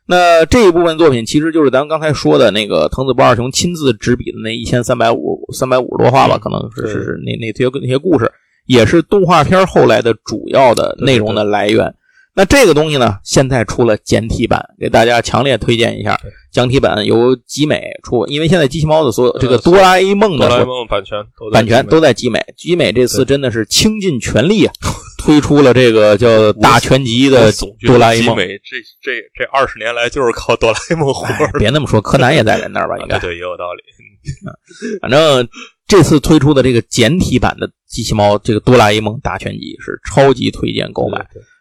[0.06, 8.32] 那这一部分作品其实就是咱刚才说的那个藤子不二雄亲自执笔的那一千三百五三百五十多话吧，可能是是是那那些那些故事，
[8.66, 11.94] 也是动画片后来的主要的内容的来源。
[12.40, 16.18] 那这个东西呢，现在出了简体版，给大家强烈推荐一下。
[16.50, 21.18] 简体版由集美出，因为现在机器猫的所有这个哆啦 A 梦的哆啦 A 梦版权
[21.52, 22.42] 版权都在集美。
[22.56, 24.72] 集美这次真的是倾尽全力啊，
[25.18, 27.52] 推出了这个叫大全集的
[27.86, 28.34] 哆啦 A 梦。
[28.38, 28.46] 这
[29.02, 31.28] 这这二十年来就是靠哆啦 A 梦活。
[31.58, 32.96] 别那么说，柯南也在人那儿吧？
[32.96, 33.82] 应该对，也有道理。
[35.02, 35.46] 反正
[35.86, 41.18] 这次推出的这个简体版的机器猫，这个哆啦 A 梦大全集是超级推荐购买。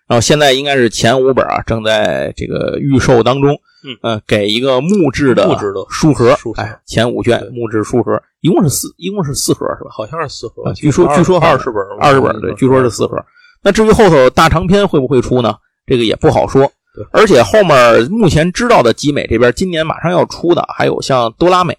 [0.09, 3.57] 然后现在应该是前五本啊，正在这个预售当中。
[4.01, 9.89] 嗯，给一个木质的木质的书盒，哎，前五卷木质书盒，一共是四，一共是四盒是吧？
[9.89, 10.73] 好像是四盒。
[10.73, 13.17] 据说据说二十本，二十本对，据说是四盒。
[13.63, 15.55] 那至于后头大长篇会不会出呢？
[15.87, 16.69] 这个也不好说。
[17.11, 21.73] 而且后面目前知道的集美这边今年马上要出的，还有像多拉美。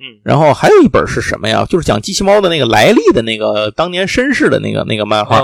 [0.00, 1.66] 嗯，然后还有一本是什么呀？
[1.68, 5.42] 就是讲机器猫的那个来历的那个当年绅士的那个那个漫画。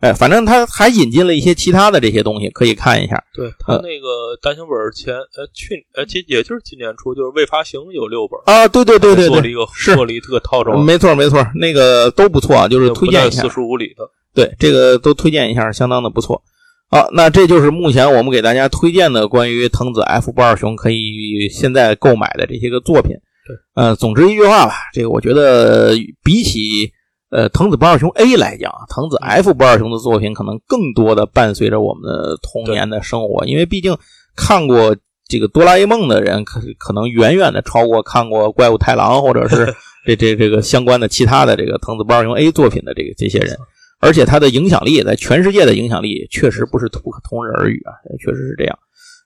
[0.00, 3.20] 哎，反正他还引进了一些其他的这些东西，可以看一下。
[3.34, 8.68] 对他那个单行本前呃去呃今也就是今年出，就是未发行有六本啊。
[8.68, 10.84] 对对对对对，做了一个是做了一个套装。
[10.84, 13.42] 没错没错，那个都不错啊，就是推荐一下。
[13.42, 16.42] 四书五里的，对这个都推荐一下，相当的不错。
[16.90, 23.16] 好，那这就是目前我们给大家推荐的关于藤子 F 不二雄可以现在购买的这些个作品。
[23.46, 25.94] 对，呃，总之一句话吧，这个我觉得
[26.24, 26.90] 比起
[27.30, 33.96] 呃藤子不二雄 A 来讲，藤子 F 不二雄的作品可能更多的伴随着我们的童年的生活，因为毕竟
[34.34, 34.96] 看过
[35.28, 39.72] 这个哆啦 A 梦的人，可可能远远的超过看过怪物太郎或者是
[40.04, 43.56] 这这这个相关的其他的这个藤子不二雄 A 作品的这个这些人，
[44.00, 48.76] 而且他的影响力在全世界的影响力确实不是不可同日而语啊，确实是这样。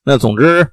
[0.05, 0.67] 那总之。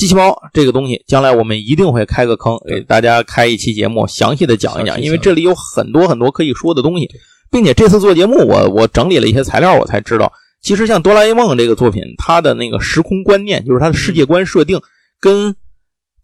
[0.00, 7.06] 机器猫这个东西，将来我们一定会开个坑，给大家开一期节目，详细的讲一讲，因为这里有很多很多可以说的东西，
[7.50, 10.32] 并且这次做节目，我我整理了一些材料，我才知道，
[10.62, 14.80] 其实像哆啦 A 梦这个作品，它的那个时空观念，就是它的世界观设定，
[15.20, 15.54] 跟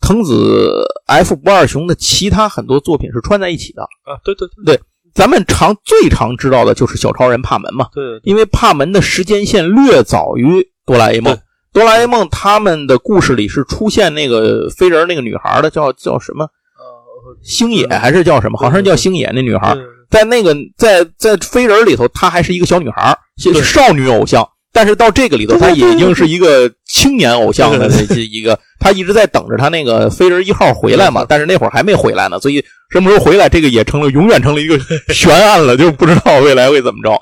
[0.01, 3.83] 藤子 F 不二雄的其他很多作品是串在一起的。
[3.83, 4.17] 啊。
[4.25, 4.81] 对对对，
[5.13, 11.37] 咱们常最常知道的就是小超人帕门嘛，对，因为帕门的时间线略早于哆啦 A 梦。
[11.77, 16.45] 哆啦 A 梦他们的故事里是出现那个飞人那个女孩的，叫叫什么？
[16.45, 18.57] 呃，星野还是叫什么？
[18.59, 19.77] 好像叫星野那女孩，
[20.11, 23.15] 在那个在在飞人里头，她还是一个小女孩，
[23.63, 24.43] 少女偶像。
[24.73, 31.27] 但是到这个里头，她已经是一个青年偶像的这一个，她一直在等着她那个飞人一号回来嘛。
[31.29, 34.81] 但是那会儿还没回来呢，所以什么时候回来，这个也成了永远成了一个
[35.13, 37.15] 悬案了，就不知道未来会怎么着。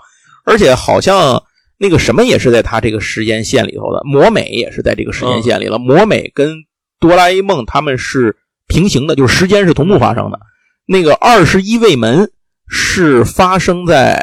[0.45, 1.43] 而且好像。
[1.85, 5.79] 那个什么也是在他这个时间线里头的，魔美也是在这个时间线里了。
[5.79, 6.65] 魔美跟
[6.99, 8.35] 哆啦 A 梦他们是
[8.67, 10.41] 平行的，就是时间是同步发生的。
[10.87, 12.31] 那个二十一位门
[12.67, 14.19] 是发生在，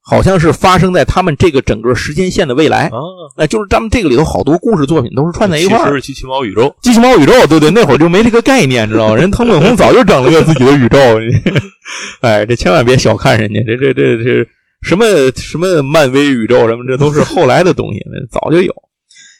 [0.00, 2.90] 好像是发生在他们这个整个时间线的未来。
[3.36, 5.94] 啊，就是他们这个里头好多故事作品都是串在一块儿。
[5.94, 9.14] 是机器猫宇宙，机器猫宇宙，对对，那会儿就没这个概念，知道吗？
[9.22, 10.98] 人藤本弘早就整了个自己的宇宙。
[12.22, 14.48] 哎，这千万别小看人家，这这这这。
[14.82, 15.06] 什么
[15.36, 18.74] 什么漫威宇宙什么，这都是后来的东西，早就有。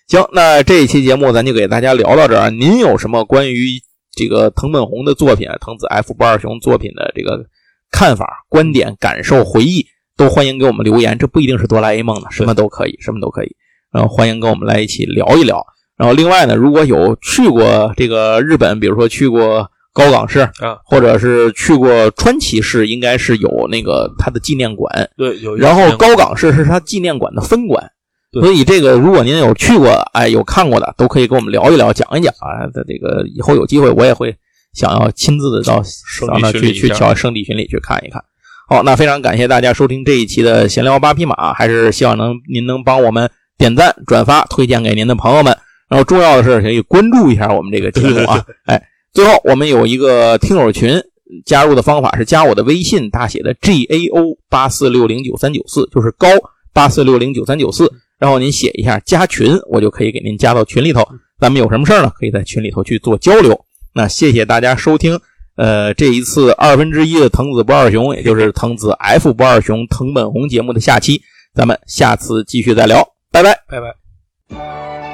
[0.07, 2.51] 行，那这一期节目咱就给大家聊到这儿。
[2.51, 3.67] 您有什么关于
[4.15, 7.45] 这个藤本弘的作品、藤子 F 不二雄作品的这个
[7.91, 9.85] 看法、观点、感受、回忆，
[10.17, 11.19] 都欢迎给我们留言。
[11.19, 13.57] 这不一定是哆啦 A 梦的，什么都可以，什么都可以。
[13.93, 15.61] 然后欢迎跟我们来一起聊一聊。
[15.97, 19.69] 然后另外呢，如果有去过这个日本，比如说去过。
[19.95, 25.11] 高冈市啊，或者是去过川崎市，应该是有那个他的纪念馆。
[25.19, 25.55] 对，有。
[25.57, 27.91] 然后高冈市是他纪念馆的分馆，
[28.33, 32.65] 所以这个如果您有去过，哎，有看过的，都可以跟我们聊一聊，讲一讲啊。
[32.73, 34.35] 在这个以后有机会，我也会
[34.73, 35.83] 想要亲自的到
[36.27, 38.25] 到那去去瞧圣地巡礼去看一看。
[38.71, 43.29] 好，那非常感谢大家收听这一期的闲聊八匹马，还是希望能您能帮我们
[43.59, 45.55] 点赞、转发、推荐给您的朋友们。
[45.91, 48.83] 然后重要的是可以关注一下我们这个节目啊， 哎。
[49.13, 51.01] 最后，我们有一个听友群，
[51.45, 56.29] 加入的方法是加我的微信，大写的 G A O 八四六零九三九四，就是高
[56.73, 57.93] 八四六零九三九四。
[58.19, 61.07] 然后您写一下加群，我就可以给您加到群里头。
[61.41, 62.11] 咱们有什么事儿呢？
[62.15, 63.65] 可以在群里头去做交流。
[63.93, 65.19] 那谢谢大家收听，
[65.57, 71.21] 呃，这一次二分之一的藤子不二雄，也就是藤子 F 不二雄藤本弘节目的下期，
[71.53, 75.12] 咱们下次继续再聊，拜拜，拜拜。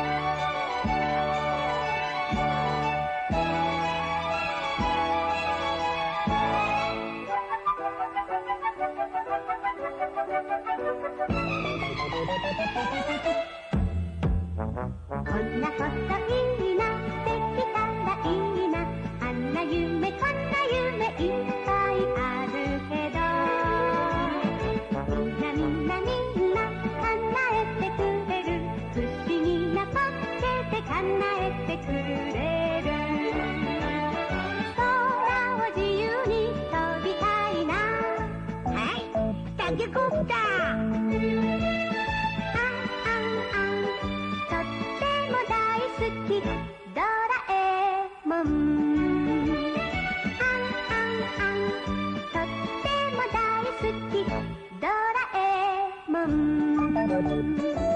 [56.28, 57.87] 考？